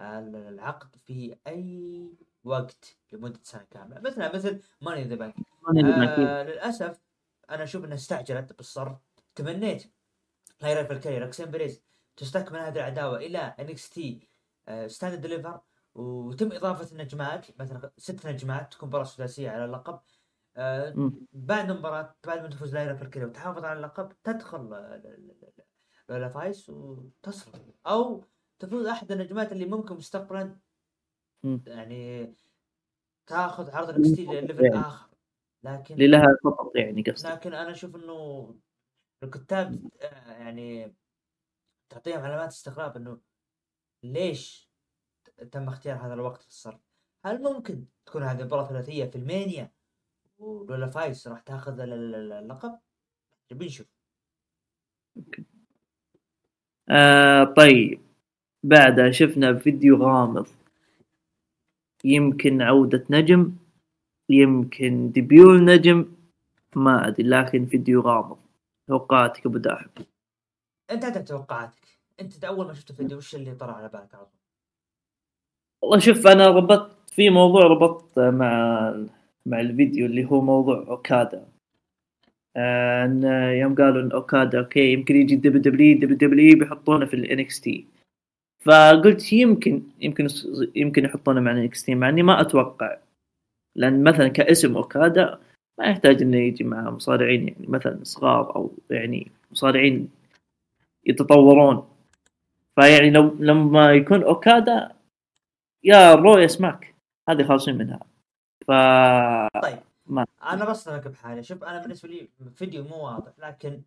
العقد 0.00 0.96
في 0.96 1.36
أي 1.46 2.08
وقت 2.44 2.96
لمدة 3.12 3.40
سنة 3.42 3.66
كاملة. 3.70 4.00
مثلا 4.00 4.34
مثل 4.34 4.62
Money 4.80 4.97
in 4.97 5.04
the 5.04 5.14
Bank 5.14 5.34
للأسف 6.48 7.00
أنا 7.50 7.62
أشوف 7.62 7.84
انها 7.84 7.94
استعجلت 7.94 8.52
بالصرف. 8.52 8.98
تمنيت. 9.34 9.92
لايرا 10.60 10.82
فالكيري 10.82 11.18
روكسان 11.18 11.50
بيريز 11.50 11.82
تستكمل 12.16 12.58
هذه 12.58 12.76
العداوة 12.76 13.16
إلى 13.16 13.38
NXT 13.38 14.28
Stand & 14.86 15.14
Deliver 15.14 15.60
وتم 15.94 16.52
إضافة 16.52 16.92
النجمات 16.92 17.60
مثلا 17.60 17.90
ست 17.98 18.26
نجمات 18.26 18.72
تكون 18.72 18.88
مباراه 18.88 19.04
سداسيه 19.04 19.50
على 19.50 19.64
اللقب. 19.64 20.00
آه. 20.56 21.12
بعد 21.32 21.70
المباراة 21.70 22.14
بعد 22.26 22.42
ما 22.42 22.48
تفوز 22.48 22.74
لايرا 22.74 22.94
فالكيري 22.94 23.24
وتحافظ 23.24 23.64
على 23.64 23.76
اللقب 23.76 24.12
تدخل 24.24 24.60
لولا 26.08 26.28
فايس 26.28 26.68
وتصرف. 26.68 27.60
أو 27.86 28.24
تفوز 28.58 28.86
أحد 28.86 29.12
النجمات 29.12 29.52
اللي 29.52 29.64
ممكن 29.64 29.94
مستقبلا. 29.96 30.56
يعني 31.66 32.34
تاخذ 33.26 33.70
عرض 33.70 33.90
NXT 33.90 34.12
ل 34.12 34.26
level 34.26 34.64
يعني. 34.64 34.80
آخر 34.80 35.08
لكن 35.62 35.94
اللي 35.94 36.06
لها 36.06 36.36
خطط 36.44 36.76
يعني 36.76 37.02
قصدي 37.02 37.28
لكن 37.28 37.54
أنا 37.54 37.70
أشوف 37.70 37.96
إنه 37.96 38.54
الكتاب 39.22 39.90
آه، 40.00 40.32
يعني 40.32 40.94
تعطيهم 41.88 42.20
علامات 42.20 42.48
استغراب 42.48 42.96
إنه 42.96 43.20
ليش 44.02 44.70
تم 45.52 45.68
اختيار 45.68 45.96
هذا 46.06 46.14
الوقت 46.14 46.44
للصرف؟ 46.46 46.80
هل 47.24 47.42
ممكن 47.42 47.84
تكون 48.06 48.22
هذه 48.22 48.44
مباراة 48.44 48.68
ثلاثية 48.68 49.04
في 49.04 49.16
المانيا 49.16 49.72
ولولا 50.38 50.86
فايس 50.86 51.28
راح 51.28 51.40
تاخذ 51.40 51.80
ال- 51.80 51.92
ال- 51.92 52.32
اللقب؟ 52.32 52.78
نبي 53.52 53.66
نشوف 53.66 53.86
آه 56.88 57.44
طيب 57.44 58.03
بعدها 58.64 59.10
شفنا 59.10 59.54
فيديو 59.54 59.96
غامض. 59.96 60.46
يمكن 62.04 62.62
عودة 62.62 63.04
نجم 63.10 63.52
يمكن 64.28 65.10
debut 65.10 65.64
نجم 65.64 66.06
ما 66.76 67.08
أدري 67.08 67.28
لكن 67.28 67.66
فيديو 67.66 68.00
غامض. 68.00 68.38
توقعاتك 68.88 69.46
أبو 69.46 69.58
داحم. 69.58 69.88
أنت 70.90 71.04
عندك 71.04 71.28
توقعاتك. 71.28 71.84
أنت 72.20 72.44
أول 72.44 72.66
ما 72.66 72.74
شفت 72.74 72.90
الفيديو 72.90 73.18
وش 73.18 73.34
اللي 73.34 73.54
طرى 73.54 73.72
على 73.72 73.88
بالك 73.88 74.14
على 74.14 74.24
طول؟ 74.24 74.40
والله 75.82 75.98
شوف 75.98 76.26
أنا 76.26 76.46
ربطت 76.46 77.10
في 77.10 77.30
موضوع 77.30 77.62
ربطت 77.62 78.18
مع 78.18 78.94
مع 79.46 79.60
الفيديو 79.60 80.06
اللي 80.06 80.24
هو 80.24 80.40
موضوع 80.40 80.78
أوكادا. 80.88 81.48
آه، 82.56 83.04
إن 83.04 83.22
يوم 83.58 83.74
قالوا 83.74 84.02
إن 84.02 84.12
أوكادا 84.12 84.58
أوكي 84.58 84.92
يمكن 84.92 85.16
يجي 85.16 85.36
دبليو 85.36 85.62
دبليو 85.62 85.98
دبليو 85.98 86.16
دبليو 86.16 86.58
بيحطونه 86.58 87.06
في 87.06 87.14
ال 87.14 87.60
NXT 87.60 87.93
فقلت 88.64 89.32
يمكن 89.32 89.82
يمكن 90.00 90.28
يمكن 90.74 91.04
يحطونه 91.04 91.40
مع 91.40 91.52
ال 91.52 91.84
NXT 91.84 91.94
مع 91.94 92.08
إني 92.08 92.22
ما 92.22 92.40
أتوقع. 92.40 92.96
لأن 93.76 94.04
مثلا 94.04 94.28
كاسم 94.28 94.76
أوكادا 94.76 95.40
ما 95.78 95.86
يحتاج 95.86 96.22
إنه 96.22 96.36
يجي 96.36 96.64
مع 96.64 96.90
مصارعين 96.90 97.48
يعني 97.48 97.66
مثلا 97.68 98.04
صغار 98.04 98.56
أو 98.56 98.72
يعني 98.90 99.30
مصارعين 99.50 100.08
يتطورون. 101.06 101.88
فيعني 102.74 103.10
لو 103.10 103.36
لما 103.40 103.92
يكون 103.92 104.22
أوكادا 104.22 104.92
يا 105.84 106.14
رو 106.14 106.38
يا 106.38 106.46
سماك 106.46 106.94
هذه 107.28 107.42
خالصين 107.42 107.78
منها. 107.78 108.00
ف 108.66 108.70
طيب. 109.62 109.78
ما. 110.06 110.26
أنا 110.42 110.70
بصدمك 110.70 111.08
بحاجه 111.08 111.40
شوف 111.40 111.64
أنا 111.64 111.82
بالنسبة 111.82 112.08
لي 112.08 112.28
فيديو 112.56 112.84
مو 112.84 113.04
واضح 113.06 113.32
لكن 113.38 113.82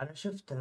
أنا 0.00 0.14
شفت 0.14 0.52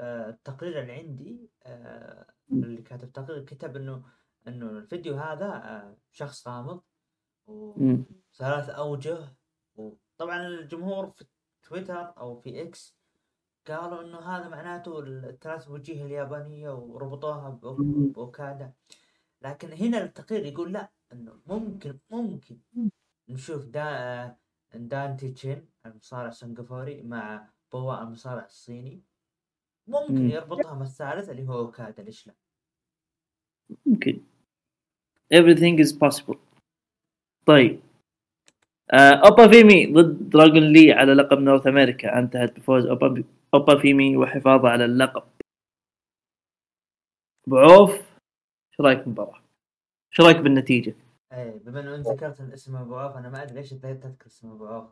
التقرير 0.00 0.80
اللي 0.80 0.92
عندي 0.92 1.50
آه، 1.62 2.26
اللي 2.52 2.82
كاتب 2.82 3.12
تقرير 3.12 3.44
كتب 3.44 3.76
إنه 3.76 4.02
إنه 4.48 4.70
الفيديو 4.70 5.16
هذا 5.16 5.46
آه، 5.46 5.96
شخص 6.10 6.48
غامض. 6.48 6.80
وثلاث 7.46 8.68
أوجه 8.68 9.18
وطبعا 9.76 10.46
الجمهور 10.46 11.10
في 11.10 11.24
تويتر 11.62 12.18
أو 12.18 12.40
في 12.40 12.62
إكس 12.62 12.96
قالوا 13.66 14.02
إنه 14.02 14.18
هذا 14.18 14.48
معناته 14.48 14.98
الثلاث 15.00 15.68
وجيه 15.68 16.04
اليابانية 16.04 16.70
وربطوها. 16.70 17.58
بأوكادا 18.14 18.72
لكن 19.42 19.72
هنا 19.72 20.02
التقرير 20.04 20.46
يقول 20.46 20.72
لا 20.72 20.90
إنه 21.12 21.32
ممكن 21.46 21.98
ممكن 22.10 22.58
نشوف 23.28 23.64
دا 23.64 24.36
دانتي 24.74 25.32
تشين 25.32 25.68
المصارع 25.86 26.28
السنغافوري 26.28 27.02
مع 27.02 27.48
بوا 27.72 28.02
المصارع 28.02 28.44
الصيني 28.44 29.02
ممكن 29.86 30.14
مم. 30.14 30.30
يربطها 30.30 30.74
مع 30.74 30.82
الثالث 30.82 31.28
اللي 31.30 31.48
هو 31.48 31.58
اوكادا 31.58 32.02
ليش 32.02 32.26
لا؟ 32.26 32.34
ممكن 33.86 34.20
everything 35.34 35.84
is 35.86 35.92
possible 35.92 36.36
طيب 37.46 37.80
آه، 38.92 39.14
أوبا 39.14 39.48
فيمي 39.48 39.92
ضد 39.92 40.30
دراجون 40.30 40.72
لي 40.72 40.92
على 40.92 41.14
لقب 41.14 41.38
North 41.38 41.66
America 41.66 42.18
انتهت 42.18 42.56
بفوز 42.60 42.86
أوبا 42.86 43.24
أوبا 43.54 43.78
فيمي 43.80 44.16
وحفاظه 44.16 44.68
على 44.68 44.84
اللقب 44.84 45.22
ابو 47.46 47.58
عوف 47.58 47.90
إيش 47.92 48.80
رأيك 48.80 48.98
بالمباراه؟ 48.98 49.40
إيش 50.10 50.20
رأيك 50.20 50.36
بالنتيجة؟ 50.36 50.94
إيه 51.32 51.58
بما 51.58 51.80
إنه 51.80 51.94
أنت 51.94 52.08
ذكرت 52.08 52.40
الاسم 52.40 52.76
ابو 52.76 52.96
عوف 52.96 53.16
أنا 53.16 53.28
ما 53.30 53.42
أدري 53.42 53.54
ليش 53.54 53.72
أنت 53.72 53.86
تذكر 53.86 54.26
اسم 54.26 54.50
ابو 54.50 54.66
عوف 54.66 54.86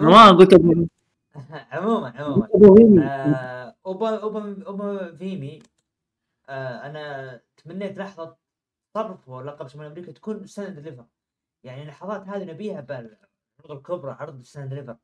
ما 0.00 0.30
قلت 0.30 0.54
عموما 0.54 0.88
عموما. 1.72 3.04
آه، 3.04 3.71
اوبا 3.86 4.22
اوبا 4.22 4.66
اوبا 4.66 5.14
فيمي 5.14 5.62
آه، 6.48 6.86
أنا 6.86 7.40
تمنيت 7.56 7.98
لحظة 7.98 8.36
صرف 8.94 9.30
لقب 9.30 9.66
شمال 9.66 9.86
أمريكا 9.86 10.12
تكون 10.12 10.46
Stand & 10.46 10.78
Deliver 10.78 11.04
يعني 11.64 11.82
اللحظات 11.82 12.28
هذه 12.28 12.44
نبيها 12.44 12.80
بالعروض 12.80 13.70
الكبرى 13.70 14.12
عرض 14.12 14.42
Stand 14.42 14.96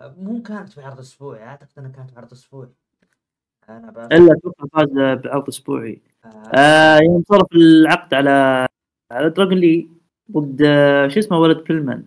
آه، 0.00 0.14
مو 0.18 0.42
كانت 0.42 0.68
في 0.68 0.82
عرض 0.82 0.98
أسبوعي 0.98 1.44
أعتقد 1.44 1.68
إنها 1.78 1.90
كانت 1.90 2.10
في 2.10 2.16
عرض 2.16 2.32
أسبوعي. 2.32 2.70
أنا 3.68 4.06
إلا 4.12 4.32
أتوقع 4.32 4.66
فاز 4.72 5.20
بعرض 5.24 5.48
أسبوعي. 5.48 6.02
آه، 6.24 6.28
آه 6.28 6.98
يوم 7.02 7.22
صرف 7.28 7.52
العقد 7.52 8.14
على 8.14 8.66
على 9.10 9.30
دراجون 9.30 9.58
لي 9.58 9.88
ضد 10.30 10.62
آه، 10.62 11.08
شو 11.08 11.18
اسمه 11.18 11.38
ولد 11.38 11.64
بيلمان 11.64 12.04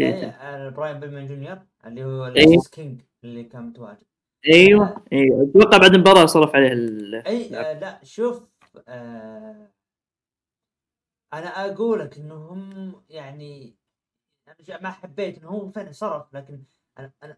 إيه،. 0.00 0.28
آه، 0.28 0.68
براين 0.68 1.00
بيلمان 1.00 1.26
جونيور 1.26 1.58
اللي 1.86 2.04
هو 2.04 2.26
إيه. 2.26 2.58
كينج 2.72 3.00
اللي 3.24 3.44
كان 3.44 3.62
متواجد. 3.62 4.11
أيوه 4.48 5.04
أيوه 5.12 5.42
أتوقع 5.50 5.78
بعد 5.78 5.94
المباراة 5.94 6.26
صرف 6.26 6.54
عليه 6.56 6.72
ال... 6.72 7.14
أي 7.26 7.56
آه 7.56 7.78
لا 7.78 8.00
شوف 8.04 8.48
آه 8.88 9.70
أنا 11.32 11.46
أقول 11.66 11.98
لك 12.00 12.18
انهم 12.18 12.92
يعني 13.10 13.74
أنا 14.68 14.80
ما 14.82 14.90
حبيت 14.90 15.38
إنه 15.38 15.48
هو 15.48 15.70
فعلا 15.70 15.92
صرف 15.92 16.34
لكن 16.34 16.62
أنا 16.98 17.12
أنا 17.22 17.36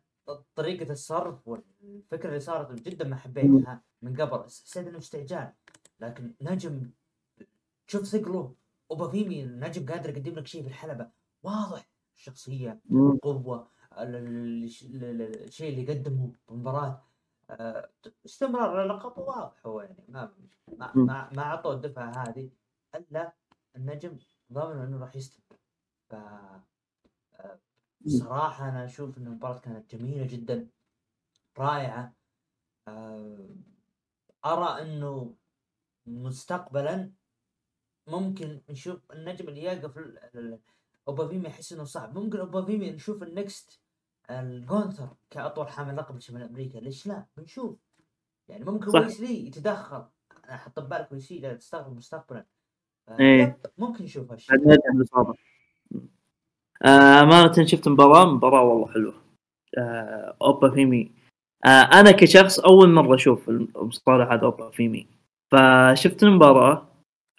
طريقة 0.54 0.92
الصرف 0.92 1.49
والفكرة 1.49 2.28
اللي 2.28 2.40
صارت 2.40 2.82
جدا 2.88 3.08
ما 3.08 3.16
حبيتها 3.16 3.82
من 4.02 4.16
قبل 4.20 4.44
حسيت 4.44 4.87
إنه 4.87 4.99
استعجال 4.99 5.52
لكن 6.00 6.34
نجم 6.40 6.90
شوف 7.87 8.02
ثقله 8.06 8.54
وبافيمي 8.90 9.44
نجم 9.44 9.87
قادر 9.87 10.11
يقدم 10.11 10.32
لك 10.34 10.46
شيء 10.46 10.62
في 10.62 10.68
الحلبة 10.68 11.08
واضح 11.42 11.88
الشخصيه. 12.16 12.80
القوه 12.90 13.56
ال- 13.56 13.62
ال- 13.62 13.64
ال- 13.64 13.66
ال- 13.66 13.83
الشيء 13.98 15.68
اللي 15.68 15.92
قدمه 15.92 16.32
بالمباراه 16.48 17.02
آه، 17.50 17.90
استمرار 18.26 18.82
اللقب 18.82 19.18
واضح 19.18 19.66
هو 19.66 19.80
يعني. 19.80 20.04
ما 20.08 20.34
ما. 20.78 20.92
ما, 20.94 21.30
ما 21.32 21.42
اعطوه 21.42 21.74
الدفعة 21.74 22.12
هذه 22.28 22.50
إلا 22.94 23.32
النجم 23.76 24.18
ضامن 24.52 24.80
إنه 24.80 24.98
راح 24.98 25.16
يستمر. 25.16 25.58
ف 26.10 26.14
آه، 26.14 27.60
صراحة 28.06 28.68
أنا 28.68 28.84
أشوف 28.84 29.18
أن 29.18 29.26
المباراة 29.26 29.58
كانت 29.58 29.94
جميلة 29.96 30.26
جدا 30.26 30.68
رائعة. 31.58 32.14
آه، 32.88 33.48
أرى 34.44 34.82
أنه 34.82 35.34
مستقبلا 36.06 37.12
ممكن 38.06 38.62
نشوف 38.70 39.12
النجم 39.12 39.48
اللي 39.48 39.62
يقف 39.62 39.98
اوبافيمي 41.08 41.48
يحس 41.48 41.72
إنه 41.72 41.84
صعب. 41.84 42.18
ممكن 42.18 42.38
اوبافيمي 42.38 42.90
نشوف 42.90 43.22
ال 43.22 43.35
next 43.35 43.83
الجونثر 44.30 45.08
كأطول 45.30 45.68
حامل 45.68 45.96
لقب 45.96 46.20
شمال 46.20 46.42
أمريكا 46.42 46.78
ليش 46.78 47.06
لا؟ 47.06 47.26
بنشوف. 47.36 47.76
يعني 48.48 48.64
ممكن 48.64 48.90
صح. 48.90 49.00
ويسلي 49.00 49.46
يتدخل. 49.46 50.04
أنا 50.44 50.54
أحط 50.54 50.80
ببالك 50.80 51.12
ويسلي 51.12 51.54
تستغرب 51.54 51.96
مستقبلا. 51.96 52.46
yep، 53.20 53.54
ممكن 53.78 54.04
نشوف 54.04 54.32
هالشيء. 54.32 54.56
آه، 56.84 57.20
أمانة 57.20 57.64
شفت 57.64 57.88
مباراة؟ 57.88 58.24
مباراة 58.24 58.62
والله 58.62 58.92
حلوة. 58.92 59.14
آه، 59.78 60.36
أوبا 60.42 60.70
فيمي. 60.70 61.12
آه، 61.66 61.68
أنا 61.68 62.10
كشخص 62.10 62.58
أول 62.58 62.88
مرة 62.88 63.14
أشوف 63.14 63.48
المصطلح 63.48 64.32
هذا 64.32 64.42
أوبا 64.42 64.70
فيمي. 64.70 65.06
فشفت 65.52 66.22
المباراة 66.22 66.88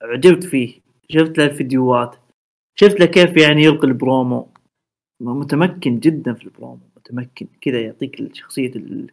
عجبت 0.01 0.43
فيه. 0.43 0.81
شفت 1.09 1.37
له 1.37 1.45
الفيديوهات 1.45 2.15
شفت 2.75 2.99
له 2.99 3.05
كيف 3.05 3.37
يعني 3.37 3.63
يلقي 3.63 3.87
البرومو. 3.87 4.54
متمكن 5.19 5.99
جدا 5.99 6.33
في 6.33 6.43
البرومو 6.43 6.79
متمكن 6.97 7.47
كذا 7.61 7.81
يعطيك 7.81 8.33
شخصية 8.35 8.75
ال- 8.75 9.11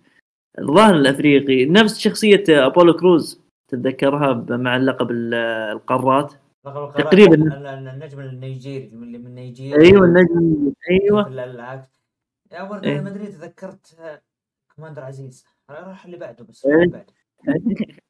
الظاهر 0.59 0.94
الأفريقي. 0.94 1.64
نفس 1.64 1.98
شخصية 1.98 2.44
أبولو 2.48 2.92
كروز 2.92 3.40
تتذكرها 3.68 4.46
مع 4.57 4.76
اللقب 4.76 5.11
ال- 5.11 5.35
القارات؟ 5.72 6.33
تقريباً. 6.64 7.35
ال- 7.35 7.66
ال- 7.66 7.88
النجم 7.88 8.20
النيجيري 8.20 8.87
اللي 8.87 9.18
من 9.18 9.35
نيجيريا. 9.35 9.81
أيوه 9.87 10.05
النجم 10.05 10.72
أيوه. 10.90 11.29
يا 12.53 13.00
ما 13.00 13.09
أدري 13.09 13.26
تذكرت 13.26 13.96
كوماندر 14.76 15.03
عزيز. 15.03 15.46
راح 15.70 16.05
اللي 16.05 16.16
بعده 16.16 16.44
بس. 16.44 16.66
اللي 16.66 16.87
بعده 16.87 17.12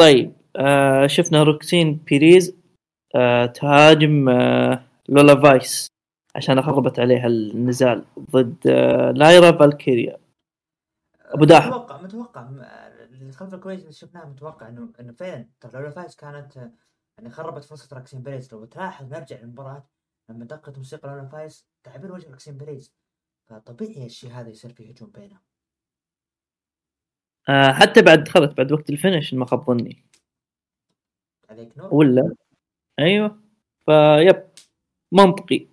طيب 0.00 0.32
آه 0.56 1.06
شفنا 1.06 1.42
روكسين 1.42 1.94
بيريز 2.06 2.56
آه 3.14 3.46
تهاجم 3.46 4.28
آه 4.28 4.82
لولا 5.08 5.40
فايس. 5.42 5.90
عشان 6.36 6.62
خربت 6.62 6.98
عليها 6.98 7.26
النزال 7.26 8.04
ضد 8.18 8.66
آه 8.66 9.10
لايرا 9.10 9.52
فالكيريا. 9.58 10.18
أبو 11.20 11.44
داحم. 11.44 11.68
متوقع 11.68 12.00
متوقع. 12.02 12.42
م- 12.42 12.60
اللي 13.12 13.32
خلف 13.32 13.54
الكواليس 13.54 13.80
اللي 13.80 13.92
شفناه 13.92 14.24
متوقع 14.28 14.68
إنه 14.68 14.88
إنه 15.00 15.12
فعلا 15.12 15.46
ترى 15.60 15.82
لو 15.82 15.90
فايز 15.90 16.16
كانت 16.16 16.56
آه، 16.56 16.72
يعني 17.18 17.30
خربت 17.30 17.64
فرصة 17.64 17.96
راكسين 17.96 18.22
بيريز. 18.22 18.54
لو 18.54 18.64
تلاحظ 18.64 19.12
نرجع 19.14 19.36
للمباراه 19.40 19.86
لما 20.28 20.44
دقت 20.44 20.78
موسيقى 20.78 21.08
لولا 21.08 21.26
فايز 21.28 21.66
تعبير 21.82 22.12
وجه 22.12 22.30
راكسين 22.30 22.56
بيريز. 22.56 22.94
فطبيعي 23.46 24.06
الشيء 24.06 24.30
هذا 24.32 24.48
يصير 24.48 24.72
فيه 24.72 24.90
هجوم 24.90 25.10
بينهم. 25.10 25.40
آه 27.48 27.72
حتى 27.72 28.02
بعد 28.02 28.24
دخلت 28.24 28.56
بعد 28.56 28.72
وقت 28.72 28.90
ال 28.90 28.96
finish 28.96 29.34
ما 29.34 29.44
خاب 29.44 29.64
ظني. 29.64 30.04
عليك 31.50 31.78
نور. 31.78 31.94
ولا؟ 31.94 32.34
أيوه. 32.98 33.40
ف 33.86 34.00
yep 34.00 34.42
منطقي. 35.12 35.69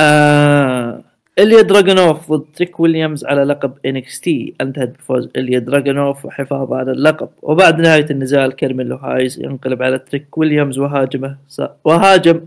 آه 0.00 1.04
إليا 1.38 1.62
دراجونوف 1.62 2.32
ضد 2.32 2.52
تريك 2.52 2.80
ويليامز 2.80 3.24
على 3.24 3.44
لقب 3.44 3.86
NXT. 3.86 4.54
أنتهت 4.60 4.88
بفوز 4.88 5.28
إليا 5.36 5.58
دراجونوف 5.58 6.24
وحفاظه 6.24 6.76
على 6.76 6.92
اللقب. 6.92 7.30
وبعد 7.42 7.80
نهاية 7.80 8.10
النزال 8.10 8.52
كيرميلو 8.52 8.96
هايز 8.96 9.40
ينقلب 9.40 9.82
على 9.82 9.98
تريك 9.98 10.38
ويليامز 10.38 10.78
وهاجمه 10.78 11.38
سا... 11.48 11.80
وهاجم 11.84 12.46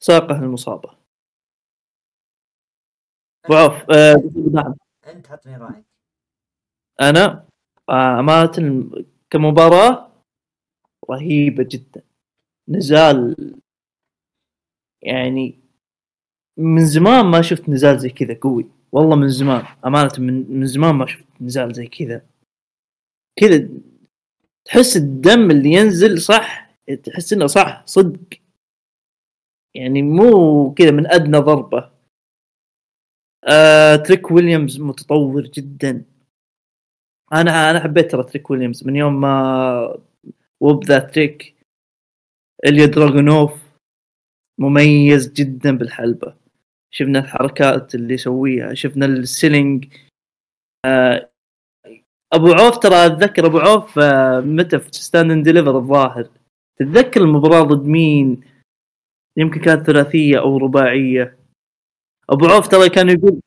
ساقه 0.00 0.38
المصابة. 0.42 0.90
أبو 3.50 3.70
عوف 3.70 3.90
آه 3.90 4.14
نعم 4.52 4.74
أنت 5.06 5.30
عطني 5.30 5.56
رايك؟ 5.56 5.84
أنا؟ 7.00 7.44
آه، 7.88 8.20
أمانة 8.20 8.90
كمباراة 9.30 10.10
رهيبة 11.10 11.66
جدا. 11.70 12.02
نزال 12.68 13.36
يعني 15.02 15.60
من 16.60 16.86
زمان 16.86 17.26
ما 17.26 17.42
شفت 17.42 17.68
نزال 17.68 17.98
زي 17.98 18.08
كذا 18.10 18.38
قوي. 18.40 18.66
والله 18.92 19.16
من 19.16 19.28
زمان 19.28 19.64
أمانة 19.86 20.12
من 20.18 20.58
من 20.60 20.66
زمان 20.66 20.94
ما 20.94 21.06
شفت 21.06 21.26
نزال 21.40 21.74
زي 21.74 21.86
كذا. 21.86 22.26
كذا 23.36 23.68
تحس 24.64 24.96
الدم 24.96 25.50
اللي 25.50 25.72
ينزل 25.72 26.20
صح 26.20 26.70
تحس 27.04 27.32
إنه 27.32 27.46
صح 27.46 27.86
صدق. 27.86 28.40
يعني 29.74 30.02
مو 30.02 30.74
كذا 30.74 30.90
من 30.90 31.06
أدنى 31.06 31.38
ضربة. 31.38 31.90
آه 33.44 33.96
تريك 33.96 34.30
ويليامز 34.30 34.80
متطور 34.80 35.42
جدا. 35.42 36.04
أنا 37.32 37.70
أنا 37.70 37.80
حبيت 37.80 38.10
ترى 38.10 38.22
تريك 38.24 38.50
ويليامز. 38.50 38.86
من 38.86 38.96
يوم 38.96 39.20
ما 39.20 39.98
Whoop 40.60 40.84
That 40.84 40.98
Trick 40.98 41.54
إليا 42.66 42.86
دراجونوف 42.86 43.70
مميز 44.58 45.32
جدا 45.32 45.78
بالحلبة. 45.78 46.39
شفنا 46.90 47.18
الحركات 47.18 47.94
اللي 47.94 48.14
يسويها 48.14 48.74
شفنا 48.74 49.06
ال 49.06 49.15
selling. 49.15 49.84
آه 50.86 51.30
أبو 52.32 52.52
عوف 52.52 52.78
ترى 52.78 53.06
أتذكر 53.06 53.46
أبو 53.46 53.58
عوف 53.58 53.98
آه 53.98 54.40
متى 54.40 54.78
في 54.78 54.92
Stand 54.92 55.30
and 55.30 55.44
Deliver 55.44 55.76
الظاهر. 55.78 56.28
تتذكر 56.78 57.20
المباراة 57.20 57.62
ضد 57.62 57.86
مين؟ 57.86 58.40
يمكن 59.36 59.60
كانت 59.60 59.86
ثلاثية 59.86 60.38
أو 60.38 60.58
رباعية. 60.58 61.36
أبو 62.30 62.46
عوف 62.46 62.68
ترى 62.68 62.88
كان 62.88 63.08
يقول 63.08 63.40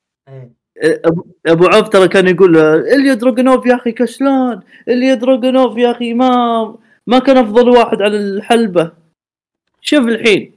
أبو- 1.08 1.28
أبو 1.46 1.66
عوف 1.66 1.90
ترى 1.90 2.08
كان 2.08 2.28
يقول 2.28 2.58
إليا 2.58 3.14
دراجونوف 3.14 3.66
يا 3.66 3.76
أخي 3.76 3.92
كسلان 3.92 4.62
إليا 4.88 5.14
دراجونوف 5.14 5.78
يا 5.78 5.92
أخي 5.92 6.14
ما 6.14 6.30
ما 7.08 7.20
كان 7.20 7.38
أفضل 7.38 7.70
واحد 7.70 8.02
على 8.02 8.18
الحلبة. 8.18 8.92
شوف 9.82 10.08
الحين. 10.08 10.54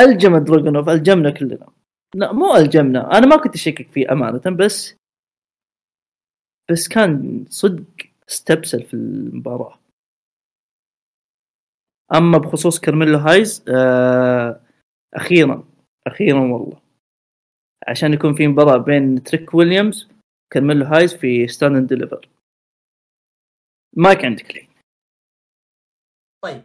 ألجم 0.00 0.38
دراجونوف 0.38 0.88
ألجمنا 0.88 1.30
كلنا. 1.30 1.72
لا 2.14 2.32
مو 2.32 2.56
ألجمنا. 2.56 3.18
أنا 3.18 3.26
ما 3.26 3.36
كنت 3.36 3.54
أشكك 3.54 3.88
فيه 3.90 4.12
أمانة 4.12 4.56
بس 4.56 4.96
بس 6.70 6.88
كان 6.88 7.44
صدق 7.48 7.84
استبسل 8.28 8.82
في 8.82 8.94
المباراة. 8.94 9.78
أما 12.14 12.38
بخصوص 12.38 12.80
كارميلو 12.80 13.18
هايز 13.18 13.64
آه 13.68 14.60
أخيرا 15.14 15.64
أخيرا 16.06 16.40
والله. 16.40 16.80
عشان 17.88 18.12
يكون 18.12 18.34
في 18.34 18.46
مباراة 18.48 18.76
بين 18.76 19.22
تريك 19.22 19.54
ويليامز 19.54 20.08
كارميلو 20.52 20.84
هايز 20.84 21.14
في 21.14 21.48
Stand 21.48 21.76
and 21.76 21.88
Deliver. 21.88 22.28
مايك 23.96 24.24
عندك 24.24 24.54
لي. 24.54 24.68
طيب. 26.44 26.64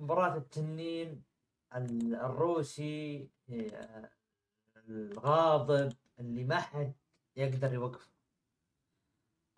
مباراة 0.00 0.36
التنين 0.36 1.08
ال- 1.08 1.27
الروسي 1.74 3.28
آه، 3.50 4.10
الغاضب 4.88 5.92
اللي 6.20 6.44
ما 6.44 6.60
حد 6.60 6.92
يقدر 7.36 7.72
يوقفه. 7.74 8.10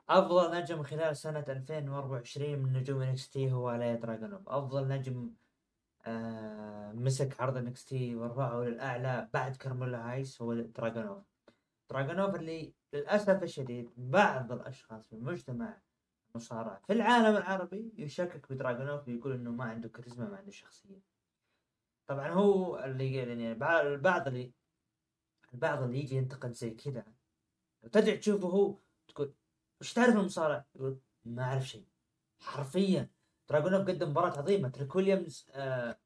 أفضل 0.08 0.54
نجم 0.54 0.82
خلال 0.82 1.16
سنة 1.16 1.44
2024 1.48 2.58
من 2.58 2.72
نجوم 2.72 3.02
NXT 3.02 3.52
هو 3.52 3.68
إليا 3.68 3.96
دراجونوف 3.96 4.48
أفضل 4.48 4.88
نجم 4.88 5.30
آه 6.06 6.92
مسك 6.92 7.40
عرض 7.40 7.56
NXT 7.56 8.14
ورفعه 8.14 8.60
للأعلى 8.60 9.28
بعد 9.34 9.56
كارميلو 9.56 9.96
هايس 9.96 10.42
هو 10.42 10.54
دراجونوف 10.54 11.24
دراجونوف 11.90 12.34
اللي 12.34 12.72
للأسف 12.92 13.42
الشديد 13.42 13.90
بعض 13.96 14.52
الأشخاص 14.52 15.06
في 15.06 15.12
المجتمع 15.12 15.78
المصارعة 16.30 16.80
في 16.86 16.92
العالم 16.92 17.36
العربي 17.36 17.92
يشكك 17.98 18.52
بدراجونوف 18.52 19.08
ويقول 19.08 19.32
إنه 19.32 19.50
ما 19.50 19.64
عنده 19.64 19.88
كاريزما 19.88 20.28
ما 20.28 20.36
عنده 20.36 20.50
شخصية. 20.50 21.09
طبعا 22.10 22.28
هو 22.28 22.78
اللي 22.84 23.14
يعني 23.14 23.54
بعض 23.54 23.86
البعض 23.86 24.26
اللي 24.26 24.52
البعض 25.54 25.82
اللي 25.82 25.98
يجي 25.98 26.16
ينتقد 26.16 26.52
زي 26.52 26.70
كذا 26.70 27.04
وترجع 27.82 28.14
تشوفه 28.16 28.48
هو 28.48 28.78
تقول 29.08 29.34
وش 29.80 29.92
تعرف 29.92 30.16
المصارع؟ 30.16 30.64
يقول 30.74 31.00
ما 31.24 31.42
أعرف 31.42 31.68
شيء. 31.68 31.86
حرفيا. 32.40 33.10
دراجونوف 33.48 33.88
قدم 33.88 34.10
مباراة 34.10 34.38
عظيمة. 34.38 34.68
تريك 34.68 34.96
ويليامز 34.96 35.46
آه 35.50 35.98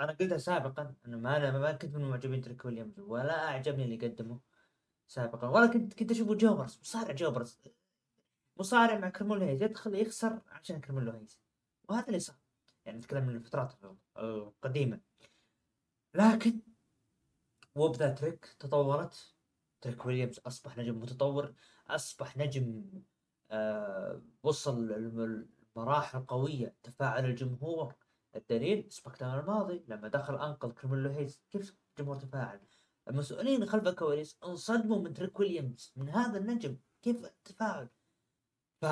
أنا 0.00 0.12
قلتها 0.12 0.38
سابقا 0.38 0.94
انه 1.06 1.16
ما 1.16 1.36
أنا 1.36 1.58
ما 1.58 1.72
كنت 1.72 1.96
من 1.96 2.10
معجبين 2.10 2.40
تريك 2.40 2.64
ويليامز 2.64 3.00
ولا 3.00 3.48
أعجبني 3.48 3.84
اللي 3.84 3.96
قدمه 3.96 4.40
سابقا. 5.08 5.48
ولا 5.48 5.66
كنت 5.66 5.94
كنت 5.94 6.10
أشوفه 6.10 6.34
jobbers 6.34 6.78
مصارع 6.80 7.12
jobbers. 7.14 7.60
مصارع 8.56 8.98
مع 8.98 9.08
كرمول 9.08 9.42
هيز 9.42 9.62
يدخل 9.62 9.94
يخسر 9.94 10.40
عشان 10.48 10.80
كرمول 10.80 11.08
هيز 11.08 11.40
وهذا 11.88 12.06
اللي 12.06 12.18
صار. 12.18 12.36
يعني 12.84 12.98
نتكلم 12.98 13.26
من 13.26 13.36
الفترات 13.36 13.72
القديمة 14.16 15.00
لكن 16.14 16.60
Whoop 17.74 17.94
That 17.94 18.10
Trick 18.10 18.56
تطورت. 18.58 19.34
تريك 19.80 20.06
ويليامز 20.06 20.40
أصبح 20.46 20.78
نجم 20.78 21.00
متطور 21.00 21.54
أصبح 21.88 22.36
نجم 22.36 22.84
آه 23.50 24.22
وصل 24.42 24.92
المراحل 25.76 26.26
قوية 26.26 26.76
تفاعل 26.82 27.24
الجمهور 27.24 27.94
الدليل. 28.36 28.92
SmackDown 28.92 29.38
الماضي 29.38 29.84
لما 29.88 30.08
دخل 30.08 30.34
أنقذ 30.34 30.70
كرميلو 30.72 31.10
هيز 31.10 31.42
كيف 31.50 31.76
الجمهور 31.90 32.16
تفاعل؟ 32.16 32.60
المسؤولين 33.08 33.66
خلف 33.66 33.86
الكواليس 33.86 34.38
انصدموا 34.44 34.98
من 34.98 35.14
تريك 35.14 35.40
ويليامز 35.40 35.92
من 35.96 36.08
هذا 36.08 36.38
النجم 36.38 36.78
كيف 37.02 37.24
التفاعل؟ 37.24 37.88
ف 38.80 38.86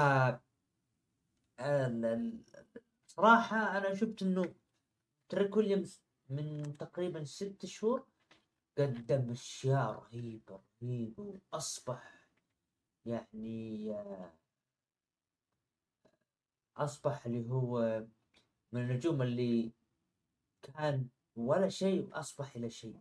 صراحة 3.07 3.79
أنا 3.79 3.95
شفت 3.95 4.23
إنه 4.23 4.55
تريك 5.29 5.57
ويليامز 5.57 6.03
من 6.33 6.77
تقريبا 6.79 7.25
ست 7.25 7.67
شهور 7.67 8.07
قدم 8.79 9.31
أشياء 9.31 9.93
رهيبة 9.93 10.61
رهيبة. 10.83 11.41
وأصبح 11.53 12.29
يعني 13.07 13.95
أصبح 16.77 17.27
اللي 17.27 17.51
هو 17.51 18.05
من 18.73 18.81
النجوم 18.81 19.23
اللي 19.23 19.73
كان 20.63 21.09
ولا 21.37 21.69
شيء 21.69 22.09
وأصبح 22.09 22.57
إلى 22.57 22.71
شيء. 22.71 23.01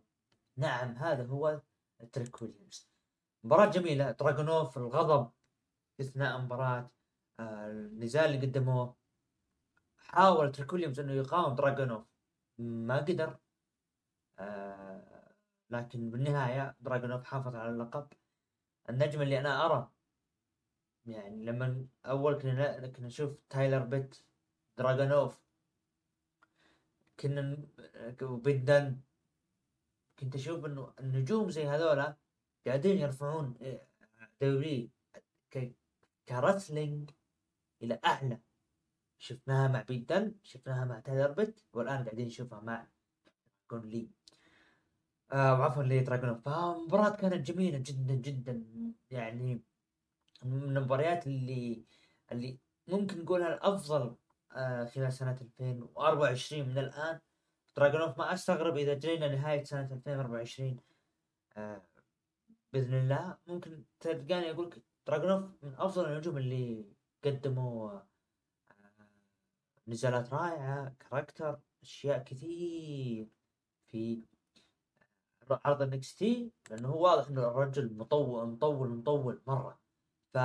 نعم 0.56 0.96
هذا 0.96 1.26
هو 1.26 1.60
تريك 2.12 2.42
ويليامز. 2.42 2.88
مباراة 3.44 3.70
جميلة. 3.70 4.10
دراجونوف 4.10 4.78
الغضب 4.78 5.30
أثناء 6.00 6.36
المباراة 6.36 6.90
آه 7.40 7.70
النزال 7.70 8.34
اللي 8.34 8.46
قدموه. 8.46 8.94
حاول 9.96 10.52
تريك 10.52 10.72
ويليامز 10.72 11.00
أنه 11.00 11.12
يقاوم 11.12 11.54
دراجونوف 11.54 12.11
ما 12.62 12.96
قدر 12.96 13.38
آه 14.38 15.34
لكن 15.70 16.10
بالنهاية 16.10 16.76
دراجونوف 16.80 17.24
حافظ 17.24 17.54
على 17.56 17.70
اللقب. 17.70 18.12
النجم 18.90 19.22
اللي 19.22 19.38
أنا 19.38 19.66
أرى 19.66 19.90
يعني 21.06 21.44
لما 21.44 21.86
أول 22.06 22.34
كنا 22.34 22.92
نشوف 22.98 23.38
تايلر 23.50 23.84
بيت 23.84 24.16
دراجونوف 24.78 25.40
كنا 27.20 27.58
وبيت 28.22 28.74
دن 28.74 29.00
كنت 30.18 30.34
أشوف 30.34 30.64
إنه 30.64 30.92
النجوم 31.00 31.50
زي 31.50 31.66
هذولا 31.66 32.16
قاعدين 32.66 32.98
يرفعون 32.98 33.54
دوري 34.40 34.90
كرسلينج 36.28 37.10
إلى 37.82 38.00
أعلى. 38.04 38.40
شفناها 39.22 39.68
مع 39.68 39.82
بيت 39.82 40.13
دن 40.13 40.34
شفناها 40.42 40.84
مع 40.84 41.00
تايلر 41.00 41.32
بيت 41.32 41.60
والآن 41.72 42.04
قاعدين 42.04 42.26
نشوفها 42.26 42.60
مع 42.60 42.86
كون 43.68 43.80
لي 43.80 44.10
آه 45.32 45.60
وعفوا 45.60 45.82
لي 45.82 46.00
دراجونوف 46.00 46.40
فالمباراة 46.44 47.16
كانت 47.16 47.46
جميلة 47.46 47.78
جدا 47.78 48.14
جدا. 48.14 48.64
يعني 49.10 49.62
من 50.44 50.76
المباريات 50.76 51.26
اللي 51.26 51.84
اللي 52.32 52.58
ممكن 52.88 53.22
نقولها 53.22 53.54
الأفضل 53.54 54.16
آه 54.52 54.84
خلال 54.84 55.12
سنة 55.12 55.38
2024 55.40 56.68
من 56.68 56.78
الآن. 56.78 57.20
دراجونوف 57.76 58.18
ما 58.18 58.32
أستغرب 58.34 58.76
إذا 58.76 58.94
جينا 58.94 59.28
نهاية 59.28 59.64
سنة 59.64 59.92
2024 59.92 60.76
آه 61.56 61.82
بإذن 62.72 62.94
الله. 62.94 63.36
ممكن 63.46 63.84
تلقاني 64.00 64.50
أقول 64.50 64.66
لك 64.66 64.82
دراجونوف 65.06 65.50
من 65.62 65.74
أفضل 65.74 66.12
النجوم 66.12 66.36
اللي 66.38 66.86
قدموا 67.24 68.00
آه 69.88 69.90
نزالات 69.90 70.32
رائعة 70.32 70.94
character 71.00 71.60
أشياء 71.82 72.24
كثير 72.24 73.28
في 73.86 74.22
عرض 75.50 75.82
ال 75.82 76.14
NXT 76.14 76.52
لأنه 76.70 76.88
هو 76.88 77.04
واضح 77.04 77.28
إنه 77.28 77.48
الرجل 77.48 77.96
مطول 77.96 78.48
مطول 78.48 78.88
مطول 78.88 79.42
مرة. 79.46 79.80
ف 80.34 80.38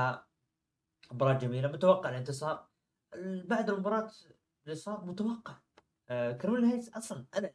مباراة 1.11 1.37
جميلة. 1.37 1.67
متوقع 1.67 2.09
الانتصار. 2.09 2.67
بعد 3.45 3.69
المباراة 3.69 4.11
اللي 4.65 4.75
صار 4.75 5.05
متوقع. 5.05 5.55
آه 6.09 6.31
كارميلو 6.31 6.65
هيز 6.65 6.89
أصلا 6.89 7.25
أنا 7.37 7.53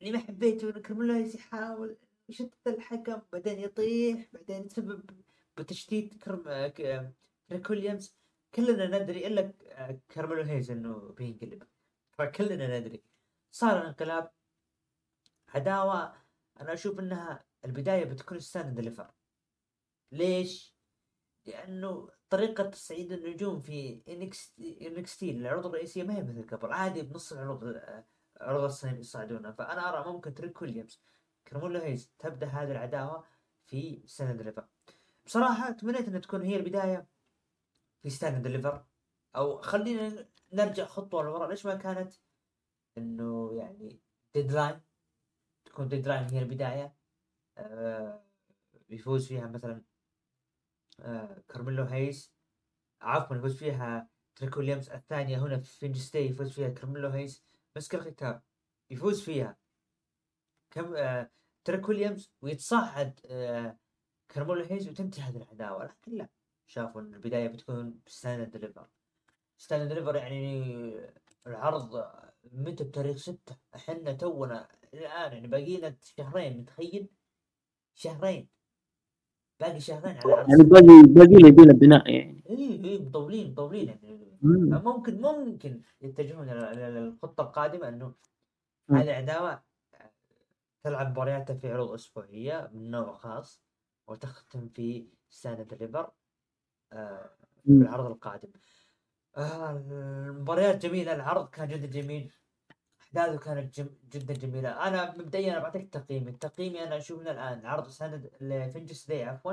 اللي 0.00 0.12
ما 0.12 0.18
حبيته 0.18 0.70
إنه 0.70 0.80
كارميلو 0.80 1.10
هيز 1.10 1.34
يحاول 1.34 1.96
يشتت 2.28 2.66
الحكم 2.66 3.22
بعدين 3.32 3.58
يطيح 3.58 4.28
بعدين 4.32 4.66
يسبب 4.66 5.10
بتشتيت 5.58 6.22
كرم 6.22 6.48
آه 6.48 7.12
تريك 7.52 7.70
ويليامز 7.70 8.16
كلنا 8.54 8.98
ندري 8.98 9.26
إلا 9.26 9.52
كارميلو 10.08 10.42
هيز 10.42 10.70
إنه 10.70 11.14
بينقلب. 11.18 11.62
فكلنا 12.10 12.78
ندري. 12.78 13.02
صار 13.50 13.80
الانقلاب 13.80 14.30
عداوة. 15.48 16.14
أنا 16.60 16.72
أشوف 16.72 17.00
إنها 17.00 17.44
البداية 17.64 18.04
بتكون 18.04 18.40
Stand 18.40 18.74
Deliver 18.74 19.10
ليش؟ 20.12 20.74
لأنه 21.46 22.10
طريقة 22.30 22.64
تصعيد 22.64 23.12
النجوم 23.12 23.60
في 23.60 24.02
NXT 24.08 25.30
العروض 25.30 25.66
الرئيسية 25.66 26.02
ما 26.02 26.16
هي 26.16 26.22
مثل 26.22 26.46
قبل. 26.56 26.72
عادي 26.72 27.02
بنص 27.02 27.32
العروض 27.32 27.80
عروض 28.40 28.64
الصين 28.64 28.98
يصعدونها 28.98 29.52
فأنا 29.52 29.88
أرى 29.88 30.12
ممكن 30.12 30.34
تريك 30.34 30.62
ويليامز 30.62 31.02
كارميلو 31.44 31.80
هيز 31.80 32.12
تبدأ 32.18 32.46
هذه 32.46 32.70
العداوة 32.72 33.24
في 33.66 34.02
Stand 34.06 34.38
Deliver 34.38 34.66
بصراحة 35.26 35.70
تمنيت 35.70 36.08
إنها 36.08 36.20
تكون 36.20 36.42
هي 36.42 36.56
البداية. 36.56 37.17
في 38.02 38.10
Stand 38.10 38.42
Deliver 38.42 38.84
أو 39.36 39.60
خلينا 39.60 40.28
نرجع 40.52 40.84
خطوة 40.84 41.22
لورا. 41.22 41.48
ليش 41.48 41.66
ما 41.66 41.74
كانت؟ 41.74 42.14
إنه 42.98 43.54
يعني 43.54 44.00
Deadline 44.34 44.80
تكون 45.64 45.88
Deadline 45.88 46.24
هي 46.30 46.38
البداية. 46.38 46.94
آه 47.58 48.24
يفوز 48.88 49.28
فيها 49.28 49.46
مثلا 49.46 49.82
آه 51.00 51.42
كارميلو 51.48 51.84
هيز. 51.84 52.32
عفوا 53.00 53.36
يفوز 53.36 53.56
فيها 53.56 54.08
تريك 54.36 54.56
ويليامز 54.56 54.90
الثانية. 54.90 55.38
هنا 55.38 55.58
في 55.58 55.78
Vengeance 55.78 55.96
Day 55.96 56.18
يفوز 56.18 56.52
فيها 56.52 56.68
كارميلو 56.68 57.08
هيز. 57.08 57.44
مسك 57.76 57.94
الختام 57.94 58.42
يفوز 58.90 59.22
فيها 59.22 59.56
كم 60.70 60.96
آه 60.96 61.30
تريك 61.64 61.88
ويليامز 61.88 62.32
ويتصعد 62.42 63.20
آه 63.26 63.78
كارميلو 64.28 64.64
هيز 64.64 64.88
وتنتهي 64.88 65.22
هذه 65.22 65.36
العداوة. 65.36 65.84
لكن 65.84 66.12
لا. 66.12 66.28
شافوا 66.68 67.00
إن 67.00 67.14
البداية 67.14 67.48
بتكون 67.48 68.00
Stand 68.06 68.50
Deliver 68.50 68.86
Stand 69.56 69.88
Deliver 69.88 70.16
يعني 70.16 70.92
العرض 71.46 72.04
متى 72.52 72.84
بتاريخ 72.84 73.16
ستة. 73.16 73.56
إحنا 73.74 74.12
تونا 74.12 74.68
الآن 74.94 75.32
يعني 75.32 75.46
باقي 75.46 75.76
لنا 75.76 75.96
شهرين 76.02 76.58
متخيل؟ 76.58 77.08
شهرين. 77.94 78.48
باقي 79.60 79.80
شهرين 79.80 80.16
على 80.16 80.24
العرض 80.24 80.50
يعني 80.50 80.62
باقي 80.62 81.02
باقي 81.06 81.66
لي 81.66 81.72
بناء 81.72 82.10
يعني. 82.10 82.44
إي 82.50 82.84
إي 82.84 82.98
مطولين 82.98 83.50
مطولين 83.50 83.88
يعني. 83.88 84.38
مم. 84.42 84.82
ممكن 84.84 85.20
ممكن 85.20 85.82
يتجهون 86.00 86.48
إلى 86.48 86.88
الخطة 86.88 87.42
القادمة 87.42 87.88
إنه 87.88 88.14
هذه 88.90 89.02
العداوه 89.02 89.62
تلعب 90.84 91.10
مبارياتها 91.10 91.54
في 91.54 91.72
عروض 91.72 91.90
أسبوعية 91.90 92.70
من 92.74 92.90
نوع 92.90 93.12
خاص 93.14 93.62
وتختم 94.06 94.68
في 94.68 95.08
ديليفر 95.44 96.00
آه، 96.00 96.12
في 96.90 97.28
العرض 97.68 98.06
القادم. 98.06 98.48
آه 99.36 99.70
المباريات 99.70 100.86
جميلة 100.86 101.14
العرض 101.14 101.48
كان 101.48 101.68
جدا 101.68 101.86
جميل. 101.86 102.30
أحداثه 103.00 103.38
كانت 103.38 103.80
جم 103.80 103.88
جدا 104.12 104.34
جميلة. 104.34 104.68
أنا 104.88 105.14
مبدئيا 105.18 105.52
أنا 105.52 105.60
بعطيك 105.60 105.88
تقييمي 105.92 106.32
تقييمي 106.32 106.82
أنا 106.84 106.96
أشوف 106.96 107.20
من 107.20 107.28
الآن 107.28 107.66
عرض 107.66 107.88
سند 107.88 108.30
لفنجس 108.40 109.06
دي 109.06 109.22
عفوا 109.24 109.52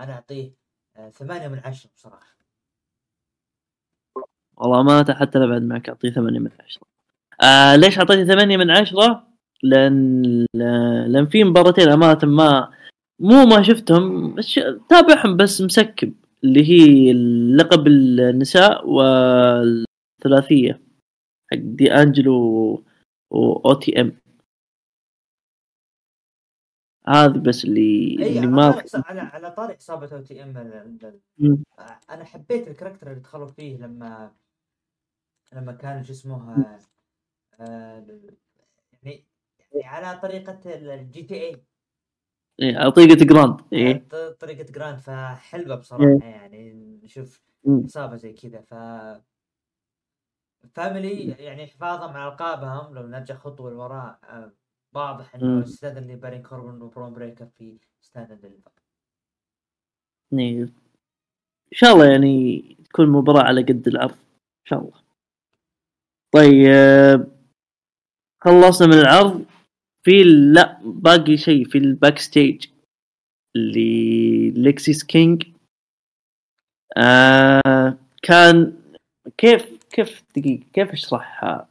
أنا 0.00 0.12
أعطيه 0.12 0.52
آه 0.96 1.10
ثمانية 1.10 1.48
من 1.48 1.58
عشرة 1.64 1.90
بصراحة. 1.96 2.36
والله 4.56 4.82
ما 4.82 5.14
حتى 5.14 5.46
بعد 5.46 5.62
معك 5.62 5.88
أعطيه 5.88 6.10
ثمانية 6.10 6.38
من 6.38 6.50
عشرة. 6.60 6.86
آه 7.42 7.76
ليش 7.76 7.98
أعطيته 7.98 8.24
ثمانية 8.24 8.56
من 8.56 8.70
عشرة؟ 8.70 9.26
لأن 9.62 10.22
لأن 11.08 11.26
في 11.26 11.44
مباراتين 11.44 11.88
أمانة 11.88 12.18
ما 12.24 12.72
مو 13.18 13.44
ما 13.44 13.62
شفتهم 13.62 14.36
تابعهم 14.88 15.36
بس 15.36 15.60
مسكب. 15.60 16.14
اللي 16.44 16.68
هي 16.68 17.12
لقب 17.56 17.86
النساء 17.86 18.88
والثلاثية 18.88 20.80
حق 21.50 21.58
دي 21.58 21.92
انجلو 21.92 22.84
واو 23.30 23.74
تي 23.74 24.00
ام 24.00 24.16
هذا 27.06 27.40
بس 27.40 27.64
اللي 27.64 28.16
اي 28.18 28.36
اللي 28.36 28.46
ما 28.46 28.82
على 28.94 29.20
على 29.20 29.50
طاري 29.50 29.76
اصابه 29.76 30.16
أو 30.16 30.22
تي 30.22 30.42
ام. 30.42 30.82
أنا 32.10 32.24
حبيت 32.24 32.68
الكاركتر 32.68 33.10
اللي 33.10 33.20
دخلوا 33.20 33.46
فيه 33.46 33.76
لما 33.76 34.32
لما 35.52 35.72
كان 35.72 36.04
شو 36.04 36.12
اسمه 36.12 36.66
يعني 39.02 39.24
يعني 39.72 40.06
على 40.06 40.20
طريقة 40.20 40.60
الجي 40.94 41.22
تي 41.22 41.34
اي 41.34 41.62
إيه، 42.60 42.76
على 42.76 42.90
طريقة 42.90 43.24
جراند 43.24 43.60
إيه 43.72 44.08
طريقة 44.40 44.72
جراند 44.72 44.98
فحلوة 44.98 45.74
إيه. 45.74 45.80
بصراحه 45.80 46.26
يعني 46.26 46.72
نشوف. 47.02 47.40
اصابه 47.66 48.16
زي 48.16 48.32
كذا 48.32 48.60
ف 48.60 48.74
فاميلي 50.74 51.28
يعني 51.28 51.66
حفاظا 51.66 52.10
على 52.10 52.32
ألقابهم 52.32 52.94
لو 52.94 53.06
نرجع 53.06 53.34
خطوة 53.34 53.70
لوراء 53.70 54.18
آه، 54.24 54.52
واضح 54.94 55.34
إنه. 55.34 55.62
أستاذ 55.62 55.96
اللي 55.96 56.16
بارين 56.16 56.42
كوربن 56.42 56.82
وبرون 56.82 57.12
بريكر 57.12 57.46
في 57.46 57.78
Deliver 58.16 58.72
إيه. 60.32 60.62
إن 60.62 61.78
شاء 61.78 61.92
الله 61.92 62.10
يعني 62.10 62.60
تكون 62.84 63.08
مباراة 63.08 63.42
على 63.42 63.62
قد 63.62 63.88
العرض 63.88 64.12
إن 64.12 64.66
شاء 64.66 64.78
الله 64.78 65.04
طيب 66.32 67.26
خلصنا 68.40 68.88
من 68.88 68.98
العرض 68.98 69.44
في 70.04 70.22
لا 70.24 70.80
باقي 70.84 71.36
شيء 71.36 71.64
في 71.64 71.78
ال 71.78 72.18
backstage 72.18 72.66
اللي 73.56 74.50
ليكسيس 74.50 75.04
كينج 75.04 75.44
آه 76.96 77.98
كان 78.22 78.76
كيف 79.38 79.78
كيف 79.90 80.22
دقيقة 80.36 80.64
كيف 80.72 80.90
اشرحها 80.92 81.68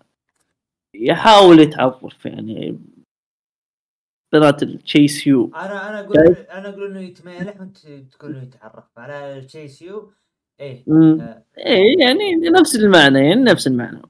يحاول 0.95 1.59
يتعرف 1.59 2.25
يعني. 2.25 2.79
بنات 4.33 4.63
ال 4.63 4.74
Chase 4.74 5.27
U 5.27 5.51
أنا 5.55 5.89
أنا 5.89 5.99
أقول 5.99 6.17
أنا 6.27 6.69
أقول 6.69 6.91
إنه 6.91 6.99
يتمالح 6.99 7.59
وانت 7.59 7.77
تقول 8.11 8.31
إنه 8.35 8.43
يتعرف. 8.43 8.83
على 8.97 9.41
Chase 9.41 9.81
U 9.81 10.11
إيه. 10.59 10.83
آه، 11.21 11.43
إيه 11.57 11.99
يعني 11.99 12.35
نفس 12.49 12.75
المعنى 12.75 13.19
يعني 13.19 13.43
نفس 13.43 13.67
المعنى. 13.67 14.01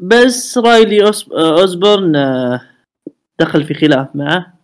بس 0.00 0.58
رايلي 0.58 1.00
أوس- 1.12 1.32
اوزبورن 1.32 2.16
آه، 2.16 2.60
دخل 3.40 3.64
في 3.64 3.74
خلاف 3.74 4.16
معه 4.16 4.56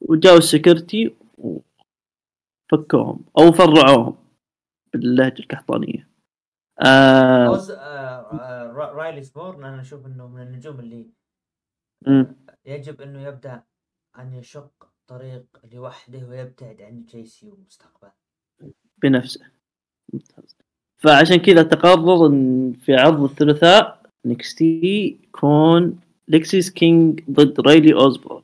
وجاوا 0.00 0.38
ال 0.38 0.47
security 0.47 1.16
وفكوهم 1.38 3.24
أو 3.38 3.52
فرعوهم 3.52 4.16
باللهجة 4.92 5.40
القحطانية. 5.40 6.08
آه 6.80 7.46
أوز... 7.46 7.70
آه... 7.70 7.76
آه... 7.80 8.72
را- 8.72 8.92
رايلي 8.92 9.22
اوزبورن 9.22 9.64
أنا 9.64 9.80
أشوف 9.80 10.06
إنه 10.06 10.28
من 10.28 10.42
النجوم 10.42 10.80
اللي 10.80 11.06
مم. 12.06 12.36
يجب 12.66 13.00
إنه 13.00 13.22
يبدأ 13.22 13.62
أن 14.18 14.32
يشق 14.32 14.88
طريق 15.06 15.44
لوحده 15.72 16.26
ويبتعد 16.26 16.82
عن 16.82 17.06
Chase 17.06 17.42
U 17.42 17.58
مستقبلا 17.66 18.12
بنفسه. 19.02 19.50
ممتاز 20.12 20.56
فعشان 20.96 21.36
كذا 21.36 21.62
تقرر 21.62 22.26
إن 22.26 22.72
في 22.72 22.94
عرض 22.94 23.22
الثلاثاء 23.22 24.02
NXT 24.24 25.06
يكون 25.24 26.00
ليكسيس 26.28 26.70
كينج 26.70 27.30
ضد 27.30 27.60
رايلي 27.60 27.94
اوزبورن 27.94 28.42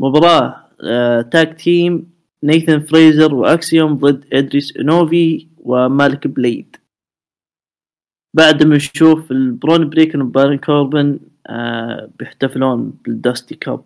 مباراة 0.00 0.68
آه 0.84 1.22
tag 1.22 1.60
team 1.60 2.12
نيثن 2.44 2.80
فريزر 2.80 3.34
وأكسيوم 3.34 3.94
ضد 3.94 4.34
إدريس 4.34 4.76
إنوفي 4.76 5.48
ومالك 5.58 6.26
بليد. 6.26 6.76
بعد 8.36 8.62
ما 8.62 8.76
نشوف 8.76 9.30
البرون 9.30 9.90
بريكر 9.90 10.20
وبارون 10.20 10.58
كوربن 10.58 11.20
آه 11.46 12.10
بيحتفلون 12.18 12.90
بال 12.90 13.08
Dusty 13.08 13.54
Cup. 13.54 13.84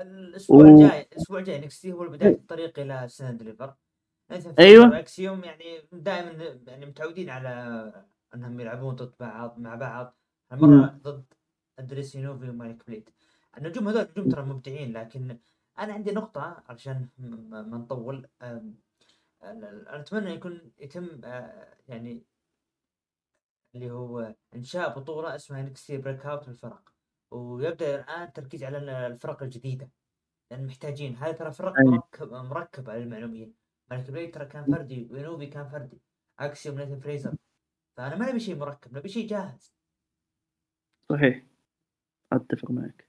الأسبوع 0.00 0.64
و- 0.64 0.68
الجاي 0.82 1.08
الأسبوع 1.12 1.38
الجاي 1.38 1.60
NXT 1.60 1.92
هو 1.92 2.08
بدايه 2.08 2.32
الطريق 2.34 2.78
إلى 2.78 3.08
Stand 3.08 3.30
Deliver. 3.32 3.74
أيوة. 4.58 4.98
اكسيوم 4.98 5.44
يعني 5.44 5.64
دائما 5.92 6.44
يعني 6.66 6.86
متعودين 6.86 7.30
على 7.30 7.92
إنهم 8.34 8.60
يلعبون 8.60 8.94
ضد 8.94 9.12
بعض 9.20 9.58
مع 9.58 9.74
بعض. 9.74 10.16
المرة 10.52 11.00
ضد 11.02 11.24
ادريس 11.78 12.14
إنوفي 12.14 12.48
ومالك 12.50 12.86
بليد 12.86 13.10
النجوم 13.58 13.88
هذول 13.88 14.02
نجوم 14.10 14.28
ترى 14.28 14.42
مبدعين 14.44 14.92
لكن 14.92 15.38
أنا 15.78 15.92
عندي 15.92 16.10
نقطة 16.12 16.64
علشان 16.68 17.08
م- 17.18 17.50
ما 17.50 17.78
نطول. 17.78 18.28
أنا 19.42 20.00
أتمنى 20.00 20.30
يكون 20.30 20.72
يتم 20.78 21.20
آه، 21.24 21.76
يعني 21.88 22.22
اللي 23.74 23.90
هو 23.90 24.34
إنشاء 24.54 24.98
بطولة 24.98 25.34
اسمها 25.34 25.62
NXT 25.62 25.98
Breakout 25.98 26.48
للفرق 26.48 26.92
ويبدأ 27.30 27.94
الآن 28.00 28.22
التركيز 28.22 28.64
على 28.64 28.78
ال- 28.78 28.88
الفرق 28.88 29.42
الجديدة 29.42 29.90
لأن 30.50 30.66
محتاجين. 30.66 31.16
هذه 31.16 31.32
ترى 31.32 31.52
فرق. 31.52 31.74
مركب 31.80 32.32
مركبه 32.32 32.96
للمعلوميه 32.96 33.52
Malik 33.90 34.10
Blade 34.10 34.34
ترى 34.34 34.46
كان 34.46 34.64
فردي 34.64 35.08
و 35.10 35.16
Enofe 35.16 35.46
كان 35.46 35.68
فردي 35.68 36.00
Axiom 36.38 36.78
Nathan 36.78 37.00
Frazer. 37.00 37.36
فأنا 37.96 38.16
ما 38.16 38.28
نبي 38.30 38.40
شيء 38.40 38.56
مركب 38.56 38.96
نبي 38.98 39.08
شيء 39.08 39.26
جاهز. 39.28 39.74
صحيح. 41.08 41.49
أتفق 42.32 42.70
معك. 42.70 43.04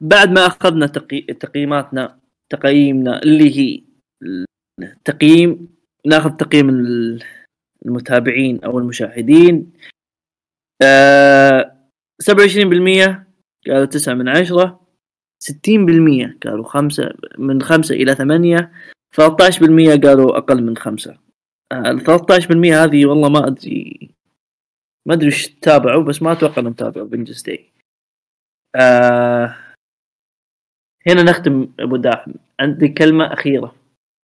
بعد 0.00 0.30
ما 0.30 0.46
أخذنا 0.46 0.86
تقي... 0.86 1.20
تقييماتنا 1.20 2.18
تقييمنا 2.52 3.22
اللي 3.22 3.58
هي 3.58 3.82
التقييم 4.82 5.68
نأخذ 6.06 6.30
تقييم 6.30 6.68
ال- 6.68 7.22
المتابعين 7.86 8.64
أو 8.64 8.78
المشاهدين. 8.78 9.72
آه 10.82 11.76
27% 12.22 13.24
قالوا 13.66 13.84
9 13.84 14.14
من 14.14 14.28
10 14.28 14.80
60% 15.44 16.38
قالوا 16.44 16.64
5 16.64 17.14
من 17.38 17.62
5 17.62 17.94
إلى 17.94 18.14
8 18.14 18.72
13% 19.16 19.20
قالوا 20.06 20.38
أقل 20.38 20.62
من 20.62 20.76
5 20.76 21.18
ال 21.72 22.00
13% 22.00 22.50
هذه 22.52 23.06
والله 23.06 23.28
ما 23.28 23.46
أدري 23.46 24.10
ما 25.08 25.14
أدري 25.14 25.28
وش 25.28 25.46
تابعوا 25.48 26.02
بس 26.02 26.22
ما 26.22 26.32
أتوقع 26.32 26.58
إنهم 26.62 26.72
تابعوا 26.72 27.06
بنجس 27.06 27.42
داي 27.42 27.70
آه 28.76 29.56
هنا 31.06 31.22
نختم 31.22 31.74
أبو 31.80 31.96
داحم. 31.96 32.32
عندي 32.60 32.88
كلمة 32.88 33.32
أخيرة؟ 33.32 33.74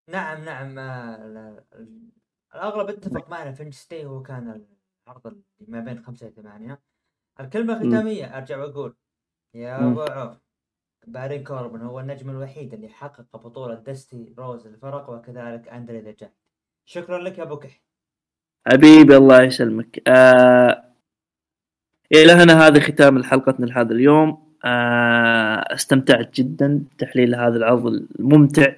نعم 0.09 0.45
نعم 0.45 0.79
ال- 0.79 1.63
ال- 1.73 2.09
الاغلب 2.55 2.89
اتفق 2.89 3.29
معنا 3.29 3.51
في 3.51 3.71
ستي 3.71 4.05
هو 4.05 4.23
كان 4.23 4.65
العرض 5.07 5.41
ما 5.67 5.79
بين 5.79 6.03
خمسة 6.03 6.27
إلى 6.27 6.35
ثمانية. 6.35 6.81
الكلمة 7.39 7.73
الختامية 7.81 8.37
أرجع 8.37 8.57
وأقول. 8.57 8.95
يا. 9.55 9.91
أبو 9.91 10.01
عوف 10.01 10.37
بارين 11.07 11.43
كوربن 11.43 11.81
هو 11.81 11.99
النجم 11.99 12.29
الوحيد 12.29 12.73
اللي 12.73 12.89
حقق 12.89 13.37
بطولة 13.37 13.75
دستي 13.75 14.35
روز 14.37 14.67
الفرق 14.67 15.09
وكذلك 15.09 15.67
أندري 15.67 15.99
ذا 15.99 16.31
شكرا 16.85 17.17
لك 17.17 17.37
يا 17.37 17.43
أبو 17.43 17.57
كح 17.59 17.81
حبيبي 18.67 19.17
الله 19.17 19.41
يسلمك. 19.43 20.09
آه 20.09 20.90
إلى 22.13 22.31
هنا 22.31 22.67
هذا 22.67 22.79
ختام 22.79 23.23
حلقتنا 23.23 23.65
لهذا 23.65 23.91
اليوم. 23.91 24.37
آه 24.65 25.73
استمتعت 25.73 26.35
جدا 26.35 26.83
بتحليل 26.95 27.35
هذا 27.35 27.57
العرض 27.57 27.85
الممتع. 28.19 28.71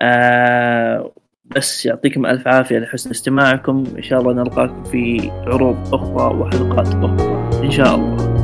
آه 0.00 1.10
بس 1.44 1.86
يعطيكم 1.86 2.26
ألف 2.26 2.48
عافية 2.48 2.78
لحسن 2.78 3.10
استماعكم. 3.10 3.84
إن 3.96 4.02
شاء 4.02 4.20
الله 4.20 4.32
نلقاكم 4.32 4.84
في 4.84 5.30
عروض 5.30 5.94
أخرى 5.94 6.34
وحلقات 6.38 6.88
أخرى. 6.88 7.66
إن 7.66 7.70
شاء 7.70 7.94
الله. 7.94 8.35